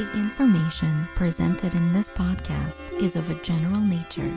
The 0.00 0.18
information 0.18 1.06
presented 1.14 1.74
in 1.74 1.92
this 1.92 2.08
podcast 2.08 2.90
is 3.02 3.16
of 3.16 3.28
a 3.28 3.42
general 3.42 3.82
nature 3.82 4.32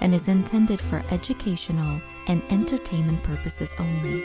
and 0.00 0.14
is 0.14 0.28
intended 0.28 0.80
for 0.80 1.04
educational 1.10 2.00
and 2.28 2.42
entertainment 2.48 3.22
purposes 3.22 3.74
only. 3.78 4.24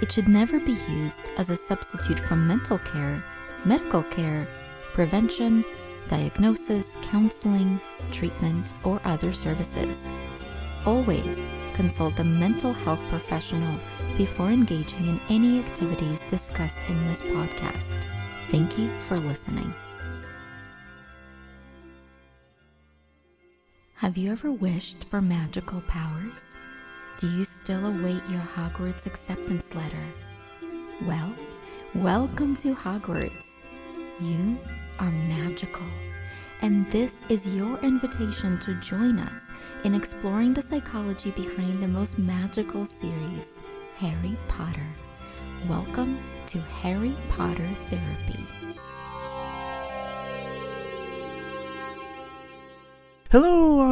It 0.00 0.10
should 0.10 0.28
never 0.28 0.58
be 0.58 0.78
used 0.88 1.20
as 1.36 1.50
a 1.50 1.56
substitute 1.56 2.18
for 2.18 2.36
mental 2.36 2.78
care, 2.78 3.22
medical 3.66 4.04
care, 4.04 4.48
prevention, 4.94 5.66
diagnosis, 6.08 6.96
counseling, 7.02 7.78
treatment, 8.10 8.72
or 8.84 9.02
other 9.04 9.34
services. 9.34 10.08
Always 10.86 11.46
consult 11.74 12.18
a 12.20 12.24
mental 12.24 12.72
health 12.72 13.02
professional 13.10 13.78
before 14.16 14.48
engaging 14.48 15.08
in 15.08 15.20
any 15.28 15.58
activities 15.58 16.22
discussed 16.22 16.80
in 16.88 17.06
this 17.06 17.20
podcast. 17.20 18.02
Thank 18.50 18.78
you 18.78 18.88
for 19.00 19.18
listening. 19.18 19.74
Have 24.02 24.16
you 24.16 24.32
ever 24.32 24.50
wished 24.50 25.04
for 25.04 25.22
magical 25.22 25.80
powers? 25.82 26.56
Do 27.18 27.30
you 27.30 27.44
still 27.44 27.86
await 27.86 28.20
your 28.28 28.40
Hogwarts 28.40 29.06
acceptance 29.06 29.76
letter? 29.76 30.04
Well, 31.06 31.32
welcome 31.94 32.56
to 32.56 32.74
Hogwarts. 32.74 33.60
You 34.18 34.58
are 34.98 35.12
magical, 35.12 35.86
and 36.62 36.90
this 36.90 37.24
is 37.28 37.46
your 37.46 37.78
invitation 37.78 38.58
to 38.62 38.74
join 38.80 39.20
us 39.20 39.52
in 39.84 39.94
exploring 39.94 40.52
the 40.52 40.62
psychology 40.62 41.30
behind 41.30 41.80
the 41.80 41.86
most 41.86 42.18
magical 42.18 42.84
series, 42.84 43.60
Harry 43.94 44.36
Potter. 44.48 44.88
Welcome 45.68 46.18
to 46.48 46.58
Harry 46.58 47.16
Potter 47.28 47.70
Therapy. 47.88 48.71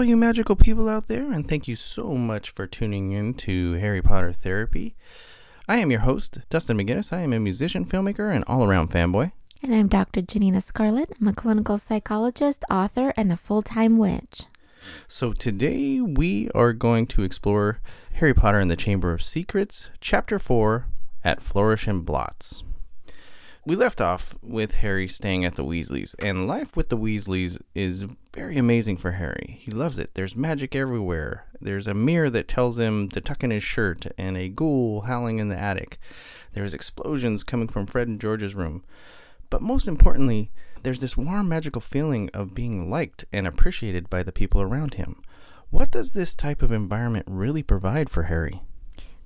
All 0.01 0.05
you 0.05 0.17
magical 0.17 0.56
people 0.56 0.89
out 0.89 1.09
there, 1.09 1.31
and 1.31 1.47
thank 1.47 1.69
you 1.69 1.77
so 1.77 2.15
much 2.15 2.48
for 2.53 2.67
tuning 2.67 3.12
in 3.12 3.34
to 3.34 3.75
Harry 3.75 4.01
Potter 4.01 4.33
Therapy. 4.33 4.97
I 5.69 5.77
am 5.77 5.91
your 5.91 6.01
host, 6.01 6.39
Dustin 6.48 6.79
McGinnis. 6.79 7.12
I 7.12 7.20
am 7.20 7.34
a 7.34 7.39
musician, 7.39 7.84
filmmaker, 7.84 8.34
and 8.34 8.43
all 8.47 8.65
around 8.65 8.91
fanboy. 8.91 9.33
And 9.62 9.75
I'm 9.75 9.89
Dr. 9.89 10.23
Janina 10.23 10.62
Scarlet. 10.62 11.11
I'm 11.21 11.28
a 11.28 11.34
clinical 11.34 11.77
psychologist, 11.77 12.65
author, 12.71 13.12
and 13.15 13.31
a 13.31 13.37
full 13.37 13.61
time 13.61 13.98
witch. 13.98 14.47
So 15.06 15.34
today 15.34 16.01
we 16.01 16.48
are 16.55 16.73
going 16.73 17.06
to 17.09 17.23
explore 17.23 17.83
Harry 18.15 18.33
Potter 18.33 18.59
and 18.59 18.71
the 18.71 18.77
Chamber 18.77 19.12
of 19.12 19.23
Secrets, 19.23 19.91
Chapter 20.01 20.39
4 20.39 20.87
at 21.25 21.43
Flourish 21.43 21.87
and 21.87 22.06
Blotts. 22.06 22.62
We 23.70 23.76
left 23.76 24.00
off 24.00 24.34
with 24.42 24.74
Harry 24.74 25.06
staying 25.06 25.44
at 25.44 25.54
the 25.54 25.62
Weasleys, 25.62 26.16
and 26.18 26.48
life 26.48 26.74
with 26.76 26.88
the 26.88 26.98
Weasleys 26.98 27.56
is 27.72 28.04
very 28.34 28.58
amazing 28.58 28.96
for 28.96 29.12
Harry. 29.12 29.60
He 29.62 29.70
loves 29.70 29.96
it. 29.96 30.10
There's 30.14 30.34
magic 30.34 30.74
everywhere. 30.74 31.46
There's 31.60 31.86
a 31.86 31.94
mirror 31.94 32.30
that 32.30 32.48
tells 32.48 32.80
him 32.80 33.08
to 33.10 33.20
tuck 33.20 33.44
in 33.44 33.52
his 33.52 33.62
shirt, 33.62 34.08
and 34.18 34.36
a 34.36 34.48
ghoul 34.48 35.02
howling 35.02 35.38
in 35.38 35.50
the 35.50 35.56
attic. 35.56 36.00
There's 36.52 36.74
explosions 36.74 37.44
coming 37.44 37.68
from 37.68 37.86
Fred 37.86 38.08
and 38.08 38.20
George's 38.20 38.56
room. 38.56 38.82
But 39.50 39.62
most 39.62 39.86
importantly, 39.86 40.50
there's 40.82 40.98
this 40.98 41.16
warm, 41.16 41.48
magical 41.48 41.80
feeling 41.80 42.28
of 42.34 42.56
being 42.56 42.91
liked 42.91 43.24
and 43.32 43.46
appreciated 43.46 44.10
by 44.10 44.24
the 44.24 44.32
people 44.32 44.60
around 44.60 44.94
him. 44.94 45.22
What 45.70 45.92
does 45.92 46.10
this 46.10 46.34
type 46.34 46.60
of 46.60 46.72
environment 46.72 47.26
really 47.28 47.62
provide 47.62 48.10
for 48.10 48.24
Harry? 48.24 48.62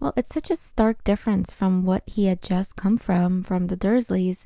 Well, 0.05 0.13
it's 0.19 0.35
such 0.35 0.51
a 0.51 0.57
stark 0.57 1.03
difference 1.03 1.51
from 1.51 1.87
what 1.87 2.03
he 2.05 2.27
had 2.27 2.43
just 2.43 2.77
come 2.77 2.99
from, 2.99 3.43
from 3.43 3.69
the 3.69 3.77
Dursleys. 3.77 4.45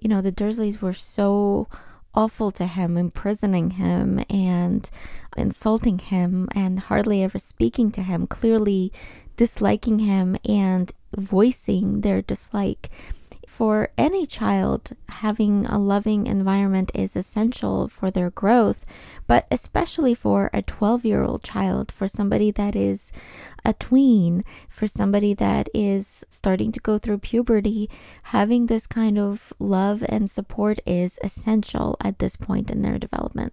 You 0.00 0.08
know, 0.08 0.20
the 0.20 0.30
Dursleys 0.30 0.80
were 0.80 0.92
so 0.92 1.66
awful 2.14 2.52
to 2.52 2.66
him, 2.66 2.96
imprisoning 2.96 3.70
him 3.70 4.24
and 4.30 4.88
insulting 5.36 5.98
him 5.98 6.48
and 6.54 6.78
hardly 6.78 7.20
ever 7.20 7.40
speaking 7.40 7.90
to 7.90 8.02
him, 8.02 8.28
clearly 8.28 8.92
disliking 9.36 9.98
him 9.98 10.36
and 10.48 10.92
voicing 11.16 12.02
their 12.02 12.22
dislike 12.22 12.88
for 13.52 13.90
any 13.98 14.24
child, 14.24 14.92
having 15.10 15.66
a 15.66 15.78
loving 15.78 16.26
environment 16.26 16.90
is 16.94 17.14
essential 17.14 17.86
for 17.86 18.10
their 18.10 18.30
growth, 18.30 18.82
but 19.26 19.46
especially 19.50 20.14
for 20.14 20.48
a 20.54 20.62
12 20.62 21.04
year 21.04 21.22
old 21.22 21.44
child, 21.44 21.92
for 21.92 22.08
somebody 22.08 22.50
that 22.50 22.74
is 22.74 23.12
a 23.62 23.74
tween, 23.74 24.42
for 24.70 24.86
somebody 24.86 25.34
that 25.34 25.68
is 25.74 26.24
starting 26.30 26.72
to 26.72 26.80
go 26.80 26.96
through 26.96 27.18
puberty, 27.18 27.90
having 28.34 28.66
this 28.66 28.86
kind 28.86 29.18
of 29.18 29.52
love 29.58 30.02
and 30.08 30.30
support 30.30 30.80
is 30.86 31.18
essential 31.22 31.94
at 32.00 32.20
this 32.20 32.36
point 32.36 32.70
in 32.70 32.80
their 32.80 32.98
development. 32.98 33.52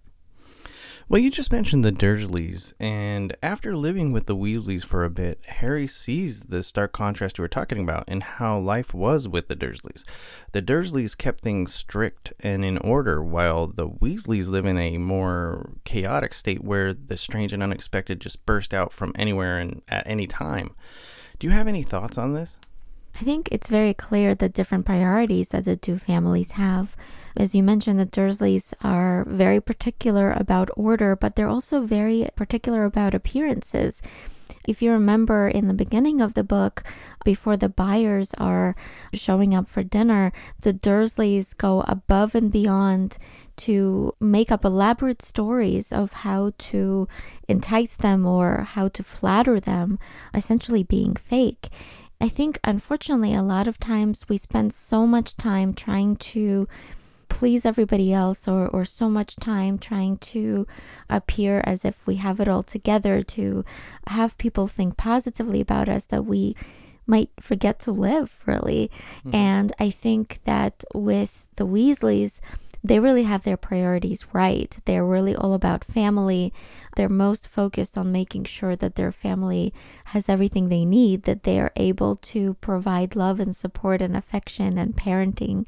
Well, 1.09 1.19
you 1.19 1.31
just 1.31 1.51
mentioned 1.51 1.83
the 1.83 1.91
Dursleys, 1.91 2.73
and 2.79 3.35
after 3.41 3.75
living 3.75 4.11
with 4.13 4.27
the 4.27 4.35
Weasleys 4.35 4.85
for 4.85 5.03
a 5.03 5.09
bit, 5.09 5.41
Harry 5.47 5.87
sees 5.87 6.41
the 6.41 6.61
stark 6.61 6.91
contrast 6.91 7.39
you 7.39 7.41
were 7.41 7.47
talking 7.47 7.79
about 7.79 8.03
and 8.07 8.21
how 8.21 8.59
life 8.59 8.93
was 8.93 9.27
with 9.27 9.47
the 9.47 9.55
Dursleys. 9.55 10.03
The 10.51 10.61
Dursleys 10.61 11.17
kept 11.17 11.41
things 11.41 11.73
strict 11.73 12.33
and 12.41 12.63
in 12.63 12.77
order, 12.77 13.23
while 13.23 13.65
the 13.65 13.89
Weasleys 13.89 14.49
live 14.49 14.67
in 14.67 14.77
a 14.77 14.99
more 14.99 15.71
chaotic 15.83 16.35
state 16.35 16.63
where 16.63 16.93
the 16.93 17.17
strange 17.17 17.53
and 17.53 17.63
unexpected 17.63 18.19
just 18.19 18.45
burst 18.45 18.71
out 18.71 18.93
from 18.93 19.11
anywhere 19.15 19.57
and 19.57 19.81
at 19.87 20.05
any 20.05 20.27
time. 20.27 20.75
Do 21.39 21.47
you 21.47 21.53
have 21.53 21.67
any 21.67 21.81
thoughts 21.81 22.19
on 22.19 22.35
this? 22.35 22.59
I 23.15 23.23
think 23.23 23.49
it's 23.51 23.67
very 23.67 23.95
clear 23.95 24.35
the 24.35 24.47
different 24.47 24.85
priorities 24.85 25.49
that 25.49 25.65
the 25.65 25.75
two 25.75 25.97
families 25.97 26.51
have. 26.51 26.95
As 27.37 27.55
you 27.55 27.63
mentioned, 27.63 27.99
the 27.99 28.05
Dursleys 28.05 28.73
are 28.83 29.25
very 29.27 29.61
particular 29.61 30.31
about 30.31 30.69
order, 30.75 31.15
but 31.15 31.35
they're 31.35 31.47
also 31.47 31.81
very 31.81 32.27
particular 32.35 32.85
about 32.85 33.13
appearances. 33.13 34.01
If 34.67 34.81
you 34.81 34.91
remember 34.91 35.47
in 35.47 35.67
the 35.67 35.73
beginning 35.73 36.21
of 36.21 36.33
the 36.33 36.43
book, 36.43 36.83
before 37.23 37.57
the 37.57 37.69
buyers 37.69 38.33
are 38.37 38.75
showing 39.13 39.55
up 39.55 39.67
for 39.67 39.83
dinner, 39.83 40.31
the 40.61 40.73
Dursleys 40.73 41.55
go 41.55 41.81
above 41.87 42.35
and 42.35 42.51
beyond 42.51 43.17
to 43.57 44.13
make 44.19 44.51
up 44.51 44.63
elaborate 44.63 45.21
stories 45.21 45.91
of 45.91 46.13
how 46.13 46.53
to 46.57 47.07
entice 47.47 47.95
them 47.95 48.25
or 48.25 48.61
how 48.61 48.87
to 48.89 49.03
flatter 49.03 49.59
them, 49.59 49.99
essentially 50.33 50.83
being 50.83 51.15
fake. 51.15 51.69
I 52.21 52.27
think, 52.27 52.59
unfortunately, 52.63 53.33
a 53.33 53.41
lot 53.41 53.67
of 53.67 53.79
times 53.79 54.27
we 54.27 54.37
spend 54.37 54.73
so 54.73 55.07
much 55.07 55.37
time 55.37 55.73
trying 55.73 56.15
to 56.17 56.67
please 57.29 57.65
everybody 57.65 58.11
else 58.11 58.47
or, 58.47 58.67
or 58.67 58.83
so 58.83 59.09
much 59.09 59.35
time 59.35 59.77
trying 59.77 60.17
to 60.17 60.67
appear 61.09 61.61
as 61.65 61.85
if 61.85 62.05
we 62.05 62.15
have 62.15 62.39
it 62.39 62.47
all 62.47 62.63
together 62.63 63.21
to 63.21 63.63
have 64.07 64.37
people 64.37 64.67
think 64.67 64.97
positively 64.97 65.61
about 65.61 65.87
us 65.87 66.05
that 66.05 66.25
we 66.25 66.55
might 67.07 67.29
forget 67.39 67.79
to 67.79 67.91
live 67.91 68.43
really 68.45 68.91
mm-hmm. 69.19 69.33
and 69.33 69.71
i 69.79 69.89
think 69.89 70.39
that 70.43 70.83
with 70.93 71.49
the 71.55 71.65
weasleys 71.65 72.39
they 72.83 72.99
really 72.99 73.23
have 73.23 73.43
their 73.43 73.57
priorities 73.57 74.25
right. 74.33 74.75
They're 74.85 75.05
really 75.05 75.35
all 75.35 75.53
about 75.53 75.83
family. 75.83 76.53
They're 76.95 77.09
most 77.09 77.47
focused 77.47 77.97
on 77.97 78.11
making 78.11 78.45
sure 78.45 78.75
that 78.77 78.95
their 78.95 79.11
family 79.11 79.73
has 80.05 80.29
everything 80.29 80.69
they 80.69 80.85
need, 80.85 81.23
that 81.23 81.43
they 81.43 81.59
are 81.59 81.73
able 81.75 82.15
to 82.15 82.53
provide 82.55 83.15
love 83.15 83.39
and 83.39 83.55
support 83.55 84.01
and 84.01 84.15
affection 84.15 84.77
and 84.77 84.95
parenting 84.95 85.67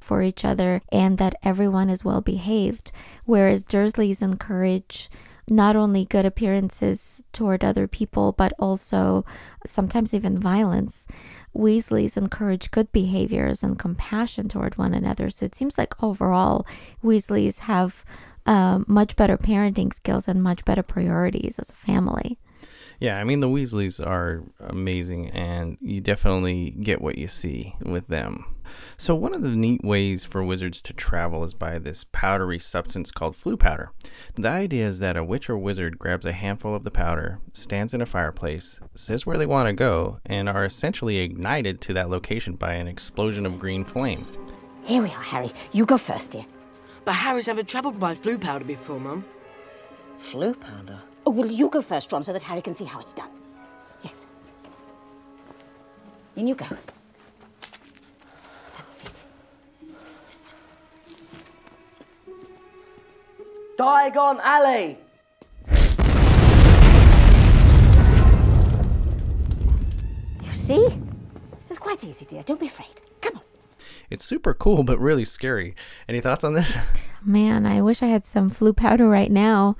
for 0.00 0.22
each 0.22 0.44
other, 0.44 0.82
and 0.90 1.18
that 1.18 1.34
everyone 1.42 1.90
is 1.90 2.04
well 2.04 2.20
behaved. 2.20 2.92
Whereas 3.24 3.64
Dursleys 3.64 4.22
encourage 4.22 5.10
not 5.48 5.76
only 5.76 6.04
good 6.04 6.24
appearances 6.24 7.22
toward 7.32 7.64
other 7.64 7.88
people, 7.88 8.32
but 8.32 8.52
also 8.58 9.24
sometimes 9.66 10.14
even 10.14 10.38
violence. 10.38 11.06
Weasleys 11.54 12.16
encourage 12.16 12.70
good 12.70 12.92
behaviors 12.92 13.62
and 13.62 13.78
compassion 13.78 14.48
toward 14.48 14.78
one 14.78 14.94
another. 14.94 15.28
So 15.30 15.46
it 15.46 15.54
seems 15.54 15.76
like 15.76 16.00
overall, 16.02 16.66
Weasleys 17.02 17.60
have 17.60 18.04
uh, 18.46 18.80
much 18.86 19.16
better 19.16 19.36
parenting 19.36 19.92
skills 19.92 20.28
and 20.28 20.42
much 20.42 20.64
better 20.64 20.82
priorities 20.82 21.58
as 21.58 21.70
a 21.70 21.74
family. 21.74 22.38
Yeah, 23.00 23.18
I 23.18 23.24
mean, 23.24 23.40
the 23.40 23.48
Weasleys 23.48 23.98
are 24.06 24.44
amazing, 24.60 25.30
and 25.30 25.78
you 25.80 26.02
definitely 26.02 26.72
get 26.72 27.00
what 27.00 27.16
you 27.16 27.28
see 27.28 27.74
with 27.82 28.08
them. 28.08 28.44
So, 28.98 29.14
one 29.14 29.34
of 29.34 29.40
the 29.40 29.48
neat 29.48 29.82
ways 29.82 30.24
for 30.24 30.44
wizards 30.44 30.82
to 30.82 30.92
travel 30.92 31.42
is 31.42 31.54
by 31.54 31.78
this 31.78 32.04
powdery 32.12 32.58
substance 32.58 33.10
called 33.10 33.36
Floo 33.36 33.58
powder. 33.58 33.90
The 34.34 34.48
idea 34.48 34.86
is 34.86 34.98
that 34.98 35.16
a 35.16 35.24
witch 35.24 35.48
or 35.48 35.56
wizard 35.56 35.98
grabs 35.98 36.26
a 36.26 36.32
handful 36.32 36.74
of 36.74 36.84
the 36.84 36.90
powder, 36.90 37.40
stands 37.54 37.94
in 37.94 38.02
a 38.02 38.06
fireplace, 38.06 38.80
says 38.94 39.24
where 39.24 39.38
they 39.38 39.46
want 39.46 39.68
to 39.68 39.72
go, 39.72 40.20
and 40.26 40.46
are 40.46 40.66
essentially 40.66 41.20
ignited 41.20 41.80
to 41.80 41.94
that 41.94 42.10
location 42.10 42.54
by 42.54 42.74
an 42.74 42.86
explosion 42.86 43.46
of 43.46 43.58
green 43.58 43.82
flame. 43.82 44.26
Here 44.84 45.02
we 45.02 45.08
are, 45.08 45.22
Harry. 45.22 45.52
You 45.72 45.86
go 45.86 45.96
first, 45.96 46.32
dear. 46.32 46.44
But 47.06 47.14
Harry's 47.14 47.46
never 47.46 47.62
travelled 47.62 47.98
by 47.98 48.14
Floo 48.14 48.38
powder 48.38 48.66
before, 48.66 49.00
Mum. 49.00 49.24
Floo 50.18 50.58
powder? 50.60 51.00
Oh, 51.30 51.32
will 51.32 51.46
you 51.46 51.68
go 51.68 51.80
first, 51.80 52.10
Ron, 52.10 52.24
so 52.24 52.32
that 52.32 52.42
Harry 52.42 52.60
can 52.60 52.74
see 52.74 52.84
how 52.84 52.98
it's 52.98 53.12
done? 53.12 53.30
Yes. 54.02 54.26
In 56.34 56.48
you 56.48 56.56
go. 56.56 56.66
That's 58.76 59.04
it. 59.04 59.22
Diagon 63.78 64.40
Alley! 64.40 64.98
You 70.42 70.50
see? 70.50 70.88
It's 71.68 71.78
quite 71.78 72.02
easy, 72.02 72.24
dear. 72.24 72.42
Don't 72.42 72.58
be 72.58 72.66
afraid. 72.66 73.02
Come 73.20 73.36
on. 73.36 73.42
It's 74.10 74.24
super 74.24 74.52
cool, 74.52 74.82
but 74.82 74.98
really 74.98 75.24
scary. 75.24 75.76
Any 76.08 76.20
thoughts 76.20 76.42
on 76.42 76.54
this? 76.54 76.76
Man, 77.24 77.66
I 77.66 77.82
wish 77.82 78.02
I 78.02 78.06
had 78.06 78.24
some 78.24 78.50
Floo 78.50 78.74
powder 78.74 79.08
right 79.08 79.30
now. 79.30 79.76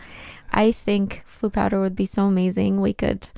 I 0.52 0.72
think 0.72 1.24
Floo 1.26 1.52
powder 1.52 1.80
would 1.80 1.96
be 1.96 2.06
so 2.06 2.26
amazing. 2.26 2.80
We 2.80 2.92
could 2.92 3.28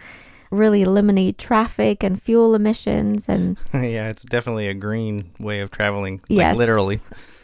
really 0.50 0.82
eliminate 0.82 1.38
traffic 1.38 2.02
and 2.02 2.20
fuel 2.22 2.54
emissions 2.54 3.28
and 3.28 3.56
yeah, 3.74 4.10
it's 4.10 4.22
definitely 4.22 4.68
a 4.68 4.74
green 4.74 5.30
way 5.38 5.60
of 5.60 5.70
traveling. 5.70 6.20
Like 6.28 6.38
yes. 6.38 6.56
literally. 6.56 7.00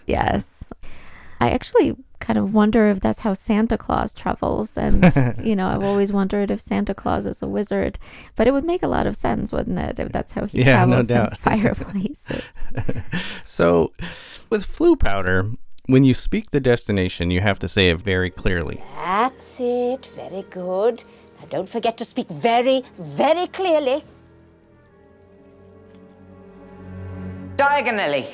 Yes. 0.07 0.65
I 1.41 1.51
actually 1.51 1.97
kind 2.21 2.39
of 2.39 2.53
wonder 2.53 2.89
if 2.89 3.01
that's 3.01 3.21
how 3.21 3.33
Santa 3.33 3.79
Claus 3.79 4.13
travels. 4.13 4.77
And, 4.77 5.13
you 5.45 5.55
know, 5.55 5.69
I've 5.69 5.85
always 5.85 6.13
wondered 6.13 6.51
if 6.51 6.61
Santa 6.61 6.95
Claus 6.95 7.27
is 7.27 7.43
a 7.43 7.49
wizard. 7.49 7.99
But 8.37 8.47
it 8.47 8.53
would 8.53 8.65
make 8.65 8.83
a 8.83 8.89
lot 8.89 9.07
of 9.07 9.17
sense, 9.17 9.53
wouldn't 9.53 9.79
it, 9.79 9.99
if 9.99 10.11
that's 10.11 10.33
how 10.33 10.47
he 10.47 10.65
Yeah, 10.65 10.85
no 10.85 11.03
travels 11.03 11.11
in 11.11 11.37
fireplaces? 11.39 12.43
So, 13.45 13.93
with 14.51 14.67
Floo 14.67 14.99
powder, 14.99 15.53
when 15.89 16.05
you 16.05 16.13
speak 16.13 16.51
the 16.51 16.61
destination, 16.61 17.31
you 17.31 17.41
have 17.41 17.59
to 17.59 17.67
say 17.67 17.89
it 17.89 17.99
very 17.99 18.29
clearly. 18.29 18.83
That's 18.95 19.59
it. 19.59 20.05
Very 20.15 20.43
good. 20.51 21.03
Now 21.41 21.47
don't 21.49 21.69
forget 21.69 21.97
to 21.97 22.05
speak 22.05 22.29
very, 22.29 22.85
very 22.99 23.47
clearly. 23.47 24.05
Diagonally. 27.57 28.27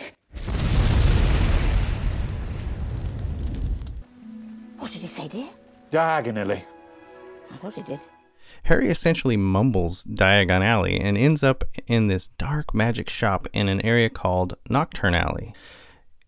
What 4.78 4.90
did 4.90 5.00
he 5.00 5.06
say, 5.06 5.28
dear? 5.28 5.48
Diagonally. 5.92 6.64
I 7.52 7.56
thought 7.56 7.76
he 7.76 7.82
did. 7.82 8.00
Harry 8.64 8.90
essentially 8.90 9.36
mumbles 9.36 10.02
Diagon 10.04 10.64
Alley 10.64 10.98
and 10.98 11.16
ends 11.16 11.44
up 11.44 11.62
in 11.86 12.08
this 12.08 12.26
dark 12.26 12.74
magic 12.74 13.08
shop 13.08 13.46
in 13.52 13.68
an 13.68 13.80
area 13.82 14.10
called 14.10 14.56
Knockturn 14.68 15.14
Alley. 15.14 15.54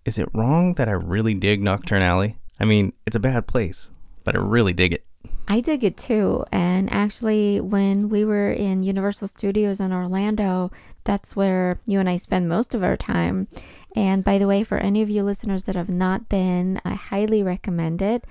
Is 0.06 0.18
it 0.18 0.28
wrong 0.32 0.74
that 0.74 0.88
I 0.88 0.92
really 0.92 1.34
dig 1.34 1.60
Knockturn 1.60 2.00
Alley? 2.00 2.36
I 2.60 2.64
mean, 2.64 2.92
it's 3.06 3.16
a 3.16 3.20
bad 3.20 3.48
place, 3.48 3.90
but 4.24 4.36
I 4.36 4.38
really 4.38 4.72
dig 4.72 4.92
it. 4.92 5.04
I 5.48 5.60
dig 5.60 5.82
it 5.82 5.96
too. 5.96 6.44
And 6.52 6.88
actually, 6.92 7.60
when 7.60 8.08
we 8.08 8.24
were 8.24 8.52
in 8.52 8.84
Universal 8.84 9.26
Studios 9.26 9.80
in 9.80 9.92
Orlando, 9.92 10.70
that's 11.02 11.34
where 11.34 11.80
you 11.86 11.98
and 11.98 12.08
I 12.08 12.18
spend 12.18 12.48
most 12.48 12.72
of 12.72 12.84
our 12.84 12.96
time. 12.96 13.48
And 13.96 14.22
by 14.22 14.38
the 14.38 14.46
way, 14.46 14.62
for 14.62 14.78
any 14.78 15.02
of 15.02 15.10
you 15.10 15.24
listeners 15.24 15.64
that 15.64 15.74
have 15.74 15.88
not 15.88 16.28
been, 16.28 16.80
I 16.84 16.94
highly 16.94 17.42
recommend 17.42 18.00
it. 18.00 18.22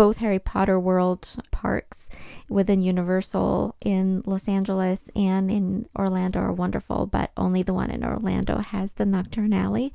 Both 0.00 0.16
Harry 0.20 0.38
Potter 0.38 0.80
World 0.80 1.28
parks 1.50 2.08
within 2.48 2.80
Universal 2.80 3.76
in 3.82 4.22
Los 4.24 4.48
Angeles 4.48 5.10
and 5.14 5.50
in 5.50 5.90
Orlando 5.94 6.40
are 6.40 6.54
wonderful, 6.54 7.04
but 7.04 7.32
only 7.36 7.62
the 7.62 7.74
one 7.74 7.90
in 7.90 8.02
Orlando 8.02 8.60
has 8.60 8.94
the 8.94 9.04
Knockturn 9.04 9.54
Alley. 9.54 9.92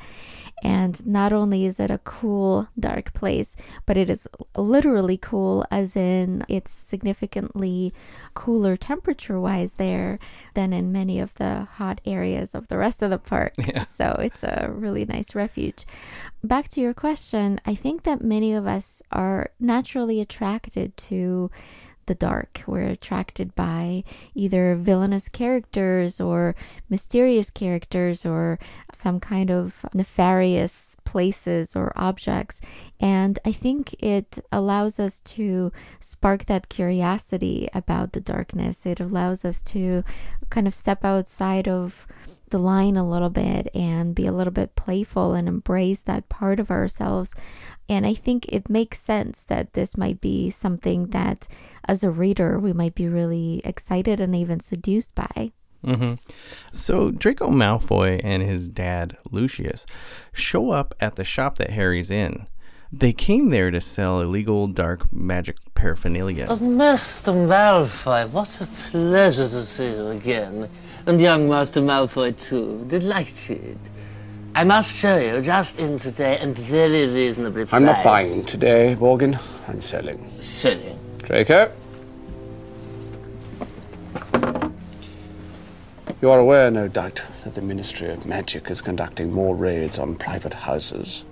And 0.63 1.04
not 1.07 1.34
only 1.34 1.66
is 1.66 1.80
it 1.80 1.90
a 1.90 1.98
cool, 1.98 2.68
dark 2.80 3.16
place, 3.16 3.56
but 3.88 3.98
it 3.98 4.07
is 4.07 4.28
literally 4.56 5.18
cool, 5.18 5.66
as 5.72 5.96
in 5.96 6.46
it's 6.48 6.69
significantly 6.69 7.92
cooler 8.36 8.78
temperature 8.78 9.40
wise 9.40 9.74
there 9.74 10.19
than 10.54 10.72
in 10.72 10.92
many 10.92 11.19
of 11.19 11.34
the 11.36 11.68
hot 11.78 12.00
areas 12.06 12.54
of 12.54 12.68
the 12.68 12.78
rest 12.78 13.02
of 13.02 13.10
the 13.10 13.18
park. 13.18 13.56
So 13.86 14.18
it's 14.19 14.44
a 14.44 14.69
really 14.72 15.06
nice 15.06 15.36
refuge. 15.36 15.86
Back 16.45 16.69
to 16.69 16.80
your 16.80 16.94
question, 16.94 17.59
I 17.65 17.74
think 17.74 18.03
that 18.03 18.24
many 18.24 18.53
of 18.53 18.68
us 18.68 19.01
are 19.12 19.50
naturally 19.59 20.21
attracted 20.21 20.95
to 21.09 21.50
the 22.06 22.13
dark. 22.13 22.62
We're 22.68 22.89
attracted 22.89 23.56
by 23.56 24.03
either 24.36 24.75
villainous 24.75 25.27
characters 25.27 26.21
or 26.21 26.56
mysterious 26.88 27.50
characters 27.50 28.27
or 28.27 28.59
some 28.94 29.19
kind 29.19 29.50
of 29.50 29.88
nefarious 29.92 30.95
places 31.03 31.75
or 31.75 31.92
objects. 31.95 32.62
And 33.00 33.39
I 33.44 33.51
think 33.51 33.95
it 34.03 34.38
allows 34.51 35.00
us 35.00 35.21
to 35.21 35.71
spark 36.00 36.45
that 36.45 36.69
curiosity 36.69 37.69
about 37.74 38.13
the 38.13 38.21
darkness. 38.21 38.86
It 38.86 39.00
allows 39.00 39.44
us 39.44 39.63
to 39.74 40.03
kind 40.51 40.68
of 40.68 40.75
step 40.75 41.03
outside 41.03 41.68
of 41.68 42.06
the 42.56 42.62
line 42.62 42.96
a 42.96 43.06
little 43.06 43.30
bit 43.30 43.68
and 43.75 44.16
be 44.16 44.25
a 44.25 44.31
little 44.31 44.54
bit 44.54 44.78
playful 44.78 45.34
and 45.34 45.46
embrace 45.46 46.02
that 46.04 46.30
part 46.30 46.57
of 46.57 46.72
ourselves. 46.72 47.36
And 47.90 48.06
I 48.06 48.13
think 48.13 48.46
it 48.48 48.69
makes 48.69 48.98
sense 48.98 49.44
that 49.44 49.74
this 49.74 49.98
might 49.98 50.22
be 50.22 50.50
something 50.52 51.07
that, 51.07 51.50
as 51.86 52.02
a 52.02 52.10
reader, 52.10 52.57
we 52.57 52.72
might 52.72 52.96
be 52.96 53.10
really 53.10 53.62
excited 53.66 54.22
and 54.22 54.34
even 54.34 54.62
seduced 54.62 55.13
by. 55.16 55.52
Mm-hmm. 55.86 56.13
So 56.72 57.12
Draco 57.12 57.50
Malfoy 57.50 58.22
and 58.24 58.42
his 58.42 58.69
dad 58.69 59.18
Lucius 59.30 59.86
show 60.31 60.72
up 60.72 60.96
at 61.02 61.18
the 61.18 61.25
shop 61.25 61.57
that 61.57 61.72
Harry's 61.72 62.10
in. 62.10 62.48
They 62.90 63.12
came 63.12 63.50
there 63.50 63.69
to 63.69 63.81
sell 63.81 64.22
illegal 64.22 64.68
dark 64.68 65.12
magic 65.12 65.57
paraphernalia. 65.74 66.48
Oh, 66.50 66.56
Master 66.56 67.34
Malfoy, 67.34 68.30
what 68.30 68.62
a 68.62 68.66
pleasure 68.66 69.50
to 69.50 69.63
see 69.63 69.90
you 69.90 70.07
again. 70.07 70.69
And 71.07 71.22
young 71.22 71.48
Master 71.48 71.81
Malfoy, 71.81 72.36
too. 72.36 72.84
Delighted. 72.88 73.78
I 74.56 74.63
must 74.63 74.96
show 74.96 75.18
you, 75.18 75.40
just 75.42 75.78
in 75.78 76.00
today 76.00 76.40
and 76.40 76.57
very 76.57 77.06
reasonably 77.07 77.66
priced. 77.66 77.74
I'm 77.74 77.86
not 77.86 78.04
buying 78.04 78.44
today, 78.46 78.96
Borgin. 78.98 79.40
I'm 79.68 79.81
selling. 79.81 80.31
Selling. 80.42 80.98
Draco? 81.19 81.72
You 86.22 86.31
are 86.31 86.40
aware, 86.40 86.72
no 86.72 86.88
doubt, 86.88 87.22
that 87.44 87.54
the 87.54 87.62
Ministry 87.62 88.10
of 88.10 88.25
Magic 88.25 88.72
is 88.72 88.81
conducting 88.81 89.31
more 89.31 89.56
raids 89.56 90.00
on 90.00 90.16
private 90.16 90.54
houses. 90.54 91.24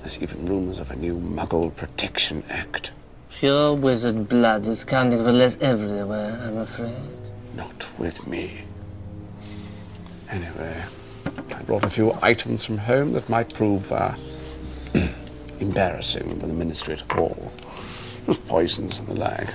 There's 0.00 0.22
even 0.22 0.44
rumors 0.44 0.78
of 0.80 0.90
a 0.90 0.96
new 0.96 1.16
Muggle 1.16 1.74
Protection 1.76 2.42
Act. 2.50 2.92
Pure 3.30 3.74
wizard 3.74 4.28
blood 4.28 4.66
is 4.66 4.84
counting 4.84 5.22
for 5.24 5.32
less 5.32 5.56
everywhere, 5.62 6.38
I'm 6.44 6.58
afraid. 6.58 6.92
Not 7.54 7.86
with 7.98 8.26
me. 8.26 8.64
Anyway, 10.32 10.82
I 11.54 11.62
brought 11.64 11.84
a 11.84 11.90
few 11.90 12.16
items 12.22 12.64
from 12.64 12.78
home 12.78 13.12
that 13.12 13.28
might 13.28 13.52
prove 13.52 13.92
uh, 13.92 14.14
embarrassing 15.60 16.40
for 16.40 16.46
the 16.46 16.54
Ministry 16.54 16.94
at 16.94 17.18
all. 17.18 17.52
Just 18.24 18.48
poisons 18.48 18.98
and 18.98 19.08
the 19.08 19.14
like. 19.14 19.48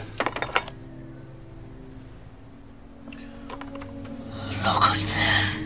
Look 4.63 4.83
at 4.83 4.99
that. 5.15 5.57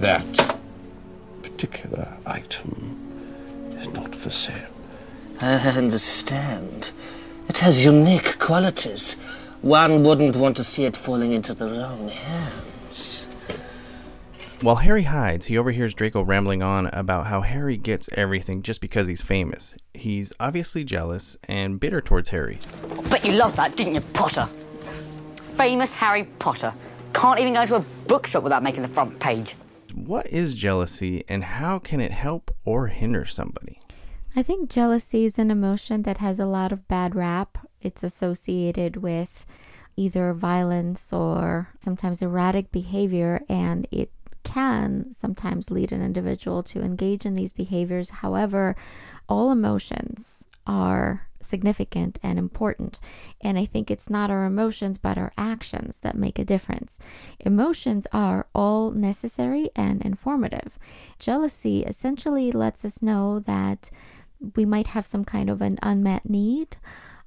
That 0.00 0.58
particular 1.42 2.18
item 2.26 3.76
is 3.78 3.88
not 3.90 4.16
for 4.16 4.30
sale. 4.30 4.68
I 5.40 5.58
understand. 5.58 6.90
It 7.48 7.58
has 7.58 7.84
unique 7.84 8.40
qualities. 8.40 9.12
One 9.60 10.02
wouldn't 10.02 10.34
want 10.34 10.56
to 10.56 10.64
see 10.64 10.86
it 10.86 10.96
falling 10.96 11.30
into 11.30 11.54
the 11.54 11.68
wrong 11.68 12.08
hands. 12.08 12.71
While 14.62 14.76
Harry 14.76 15.02
hides, 15.02 15.46
he 15.46 15.58
overhears 15.58 15.92
Draco 15.92 16.22
rambling 16.22 16.62
on 16.62 16.86
about 16.92 17.26
how 17.26 17.40
Harry 17.40 17.76
gets 17.76 18.08
everything 18.12 18.62
just 18.62 18.80
because 18.80 19.08
he's 19.08 19.20
famous. 19.20 19.74
He's 19.92 20.32
obviously 20.38 20.84
jealous 20.84 21.36
and 21.48 21.80
bitter 21.80 22.00
towards 22.00 22.28
Harry. 22.28 22.60
Bet 23.10 23.24
you 23.24 23.32
loved 23.32 23.56
that, 23.56 23.74
didn't 23.74 23.96
you, 23.96 24.00
Potter? 24.00 24.48
Famous 25.56 25.96
Harry 25.96 26.28
Potter. 26.38 26.72
Can't 27.12 27.40
even 27.40 27.54
go 27.54 27.66
to 27.66 27.74
a 27.74 27.84
bookshop 28.06 28.44
without 28.44 28.62
making 28.62 28.82
the 28.82 28.88
front 28.88 29.18
page. 29.18 29.56
What 29.96 30.28
is 30.28 30.54
jealousy 30.54 31.24
and 31.28 31.42
how 31.42 31.80
can 31.80 32.00
it 32.00 32.12
help 32.12 32.54
or 32.64 32.86
hinder 32.86 33.26
somebody? 33.26 33.80
I 34.36 34.44
think 34.44 34.70
jealousy 34.70 35.24
is 35.24 35.40
an 35.40 35.50
emotion 35.50 36.02
that 36.02 36.18
has 36.18 36.38
a 36.38 36.46
lot 36.46 36.70
of 36.70 36.86
bad 36.86 37.16
rap. 37.16 37.66
It's 37.80 38.04
associated 38.04 38.98
with 38.98 39.44
either 39.96 40.32
violence 40.32 41.12
or 41.12 41.70
sometimes 41.80 42.22
erratic 42.22 42.70
behavior, 42.70 43.42
and 43.48 43.88
it 43.90 44.12
can 44.52 45.10
sometimes 45.12 45.70
lead 45.70 45.92
an 45.92 46.02
individual 46.02 46.62
to 46.62 46.82
engage 46.82 47.24
in 47.24 47.34
these 47.34 47.52
behaviors. 47.52 48.10
However, 48.10 48.76
all 49.28 49.50
emotions 49.50 50.44
are 50.66 51.26
significant 51.40 52.18
and 52.22 52.38
important. 52.38 53.00
And 53.40 53.58
I 53.58 53.64
think 53.64 53.90
it's 53.90 54.10
not 54.10 54.30
our 54.30 54.44
emotions, 54.44 54.98
but 54.98 55.18
our 55.18 55.32
actions 55.36 56.00
that 56.00 56.14
make 56.14 56.38
a 56.38 56.44
difference. 56.44 56.98
Emotions 57.40 58.06
are 58.12 58.46
all 58.54 58.90
necessary 58.90 59.70
and 59.74 60.02
informative. 60.02 60.78
Jealousy 61.18 61.82
essentially 61.82 62.52
lets 62.52 62.84
us 62.84 63.02
know 63.02 63.40
that 63.40 63.90
we 64.54 64.64
might 64.64 64.88
have 64.88 65.06
some 65.06 65.24
kind 65.24 65.48
of 65.48 65.60
an 65.62 65.78
unmet 65.82 66.28
need 66.28 66.76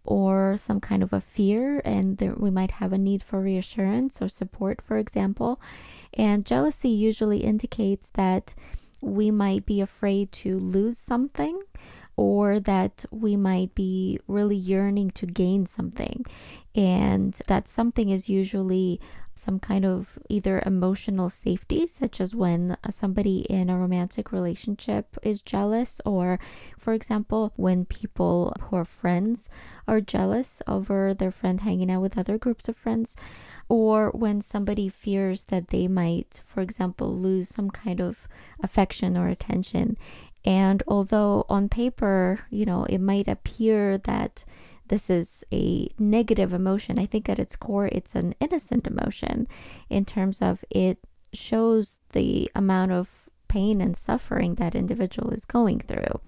or 0.05 0.55
some 0.55 0.79
kind 0.79 1.01
of 1.01 1.11
a 1.11 1.19
fear, 1.19 1.81
and 1.83 2.17
there, 2.17 2.35
we 2.35 2.51
might 2.51 2.71
have 2.71 2.93
a 2.93 2.97
need 2.97 3.23
for 3.23 3.41
reassurance 3.41 4.21
or 4.21 4.29
support, 4.29 4.81
for 4.81 4.97
example. 4.97 5.59
And 6.15 6.45
jealousy 6.45 6.89
usually 6.89 7.39
indicates 7.39 8.09
that 8.11 8.55
we 9.01 9.31
might 9.31 9.65
be 9.65 9.81
afraid 9.81 10.31
to 10.31 10.57
lose 10.57 10.97
something 10.97 11.61
or 12.17 12.59
that 12.61 13.05
we 13.11 13.35
might 13.35 13.75
be 13.75 14.19
really 14.27 14.55
yearning 14.55 15.11
to 15.11 15.25
gain 15.25 15.65
something. 15.65 16.25
And 16.73 17.33
that 17.47 17.67
something 17.67 18.09
is 18.09 18.29
usually 18.29 19.01
some 19.37 19.59
kind 19.59 19.85
of 19.85 20.17
either 20.29 20.63
emotional 20.65 21.29
safety, 21.29 21.85
such 21.87 22.21
as 22.21 22.33
when 22.33 22.77
somebody 22.89 23.39
in 23.49 23.69
a 23.69 23.77
romantic 23.77 24.31
relationship 24.31 25.17
is 25.23 25.41
jealous, 25.41 25.99
or 26.05 26.39
for 26.77 26.93
example, 26.93 27.51
when 27.57 27.83
people 27.85 28.55
who 28.61 28.77
are 28.77 28.85
friends 28.85 29.49
are 29.89 29.99
jealous 29.99 30.61
over 30.67 31.13
their 31.13 31.31
friend 31.31 31.61
hanging 31.61 31.91
out 31.91 32.01
with 32.01 32.17
other 32.17 32.37
groups 32.37 32.69
of 32.69 32.77
friends, 32.77 33.17
or 33.67 34.11
when 34.11 34.41
somebody 34.41 34.89
fears 34.89 35.43
that 35.45 35.69
they 35.69 35.87
might, 35.87 36.41
for 36.45 36.61
example, 36.61 37.15
lose 37.15 37.49
some 37.49 37.69
kind 37.69 37.99
of 37.99 38.27
affection 38.61 39.17
or 39.17 39.27
attention. 39.27 39.97
And 40.43 40.83
although 40.87 41.45
on 41.49 41.69
paper, 41.69 42.41
you 42.49 42.65
know, 42.65 42.85
it 42.85 42.99
might 42.99 43.27
appear 43.27 43.97
that 43.99 44.45
this 44.87 45.09
is 45.09 45.43
a 45.51 45.87
negative 45.97 46.53
emotion. 46.53 46.99
I 46.99 47.07
think 47.07 47.27
at 47.27 47.39
its 47.39 47.55
core, 47.55 47.89
it's 47.91 48.13
an 48.13 48.35
innocent 48.39 48.85
emotion 48.85 49.47
in 49.89 50.05
terms 50.05 50.41
of 50.41 50.63
it 50.69 50.99
shows 51.33 52.01
the 52.11 52.51
amount 52.53 52.91
of 52.91 53.29
pain 53.47 53.81
and 53.81 53.97
suffering 53.97 54.55
that 54.55 54.75
individual 54.75 55.31
is 55.31 55.45
going 55.45 55.79
through. 55.79 56.19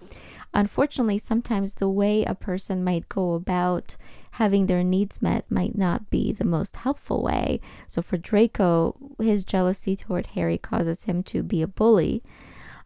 Unfortunately, 0.58 1.20
sometimes 1.20 1.76
the 1.76 1.88
way 1.88 2.24
a 2.24 2.34
person 2.34 2.84
might 2.84 3.08
go 3.10 3.36
about 3.36 3.96
having 4.32 4.66
their 4.66 4.84
needs 4.84 5.22
met 5.22 5.46
might 5.52 5.78
not 5.78 6.10
be 6.10 6.32
the 6.32 6.44
most 6.44 6.78
helpful 6.78 7.22
way. 7.22 7.62
So 7.88 8.02
for 8.02 8.18
Draco, 8.18 8.96
his 9.22 9.44
jealousy 9.44 9.96
toward 9.96 10.34
Harry 10.34 10.58
causes 10.58 11.04
him 11.04 11.22
to 11.26 11.44
be 11.44 11.62
a 11.62 11.68
bully. 11.68 12.24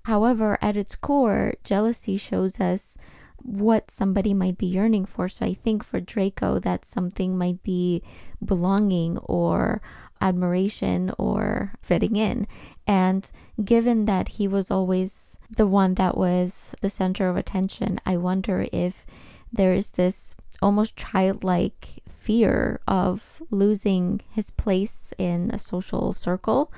However, 0.04 0.58
at 0.62 0.76
its 0.76 0.98
core, 0.98 1.54
jealousy 1.64 2.18
shows 2.18 2.60
us 2.60 2.98
what 3.38 3.90
somebody 3.90 4.34
might 4.34 4.58
be 4.58 4.66
yearning 4.66 5.06
for. 5.06 5.30
So 5.30 5.46
I 5.46 5.54
think 5.54 5.82
for 5.82 6.02
Draco, 6.02 6.60
that 6.60 6.84
something 6.84 7.38
might 7.38 7.64
be 7.64 8.04
belonging 8.44 9.18
or 9.20 9.82
admiration 10.22 11.12
or 11.18 11.74
fitting 11.82 12.16
in. 12.16 12.48
And 12.88 13.30
given 13.64 14.06
that 14.06 14.30
he 14.30 14.48
was 14.48 14.72
always 14.72 15.40
the 15.56 15.68
one 15.68 15.96
that 15.96 16.18
was 16.18 16.74
the 16.82 16.90
center 16.90 17.30
of 17.30 17.38
attention, 17.38 18.00
I 18.06 18.18
wonder 18.18 18.68
if 18.72 19.06
there 19.52 19.74
is 19.74 19.92
this 19.92 20.36
almost 20.62 20.96
childlike 20.96 22.04
fear 22.08 22.80
of 22.88 23.42
losing 23.50 24.22
his 24.30 24.52
place 24.52 25.14
in 25.18 25.50
a 25.52 25.60
social 25.60 26.14
circle, 26.14 26.72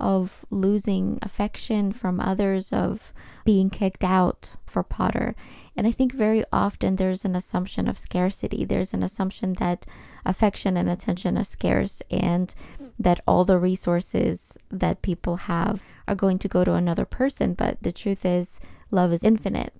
of 0.00 0.44
losing 0.50 1.18
affection 1.22 1.92
from 1.92 2.18
others, 2.18 2.72
of 2.72 3.12
being 3.44 3.70
kicked 3.70 4.02
out 4.02 4.56
for 4.66 4.82
Potter. 4.82 5.34
And 5.76 5.86
I 5.86 5.92
think 5.92 6.12
very 6.12 6.44
often 6.52 6.96
there's 6.96 7.24
an 7.24 7.36
assumption 7.36 7.86
of 7.86 7.98
scarcity. 7.98 8.64
There's 8.64 8.94
an 8.94 9.02
assumption 9.02 9.54
that 9.54 9.84
affection 10.24 10.76
and 10.76 10.88
attention 10.88 11.36
are 11.36 11.44
scarce 11.44 12.02
and 12.10 12.54
that 12.98 13.20
all 13.26 13.44
the 13.44 13.58
resources 13.58 14.56
that 14.70 15.02
people 15.02 15.36
have 15.36 15.82
are 16.08 16.14
going 16.14 16.38
to 16.38 16.48
go 16.48 16.64
to 16.64 16.74
another 16.74 17.04
person. 17.04 17.54
But 17.54 17.82
the 17.82 17.92
truth 17.92 18.24
is, 18.24 18.60
love 18.90 19.12
is 19.12 19.24
infinite. 19.24 19.74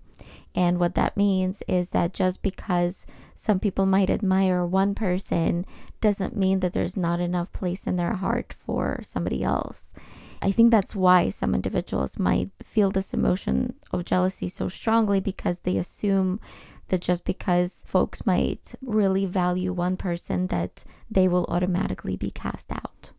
And 0.55 0.79
what 0.79 0.95
that 0.95 1.17
means 1.17 1.63
is 1.69 1.91
that 1.91 2.15
just 2.15 2.43
because 2.43 3.07
some 3.35 3.61
people 3.61 3.85
might 3.85 4.09
admire 4.09 4.65
one 4.65 4.95
person 4.95 5.67
doesn't 6.01 6.37
mean 6.37 6.61
that 6.61 6.73
there's 6.73 6.97
not 6.97 7.21
enough 7.21 7.53
place 7.53 7.87
in 7.87 7.97
their 7.97 8.15
heart 8.15 8.55
for 8.59 9.01
somebody 9.03 9.43
else. 9.43 9.93
I 10.41 10.51
think 10.51 10.71
that's 10.71 10.95
why 10.95 11.31
some 11.31 11.55
individuals 11.55 12.19
might 12.19 12.51
feel 12.63 12.91
this 12.91 13.13
emotion 13.13 13.75
of 13.91 14.05
jealousy 14.05 14.49
so 14.49 14.69
strongly 14.69 15.21
because 15.21 15.61
they 15.61 15.77
assume 15.77 16.41
that 16.89 17.01
just 17.01 17.25
because 17.25 17.83
folks 17.87 18.27
might 18.27 18.75
really 18.83 19.27
value 19.27 19.73
one 19.73 19.97
person 19.97 20.49
that 20.49 20.85
they 21.11 21.29
will 21.29 21.47
automatically 21.49 22.17
be 22.17 22.31
cast 22.31 22.71
out. 22.73 23.11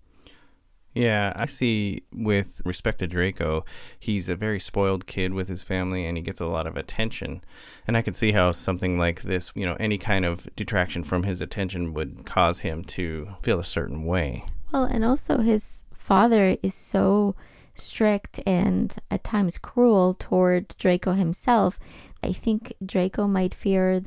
Yeah, 0.93 1.31
I 1.35 1.45
see 1.45 2.01
with 2.11 2.59
respect 2.65 2.99
to 2.99 3.07
Draco, 3.07 3.63
he's 3.99 4.27
a 4.29 4.35
very 4.35 4.59
spoiled 4.59 5.05
kid 5.05 5.31
with 5.31 5.47
his 5.47 5.61
family 5.61 6.03
and 6.03 6.17
he 6.17 6.23
gets 6.23 6.41
a 6.41 6.47
lot 6.47 6.65
of 6.65 6.75
attention. 6.75 7.43
And 7.85 7.95
I 7.95 8.01
can 8.01 8.15
see 8.15 8.31
how 8.31 8.51
something 8.51 8.97
like 8.97 9.21
this, 9.21 9.51
you 9.53 9.63
know, 9.63 9.77
any 9.79 9.99
kind 9.99 10.25
of 10.25 10.47
detraction 10.55 11.03
from 11.03 11.21
his 11.21 11.39
attention 11.39 11.93
would 11.93 12.25
cause 12.25 12.61
him 12.61 12.83
to 12.85 13.29
feel 13.43 13.59
a 13.59 13.63
certain 13.63 14.05
way. 14.05 14.45
Well, 14.71 14.85
and 14.85 15.05
also 15.05 15.37
his 15.37 15.83
father 15.93 16.57
is 16.63 16.73
so 16.73 17.35
strict 17.79 18.39
and 18.45 18.95
at 19.09 19.23
times 19.23 19.57
cruel 19.57 20.13
toward 20.13 20.75
Draco 20.77 21.13
himself, 21.13 21.79
I 22.23 22.33
think 22.33 22.73
Draco 22.85 23.27
might 23.27 23.53
fear 23.53 24.03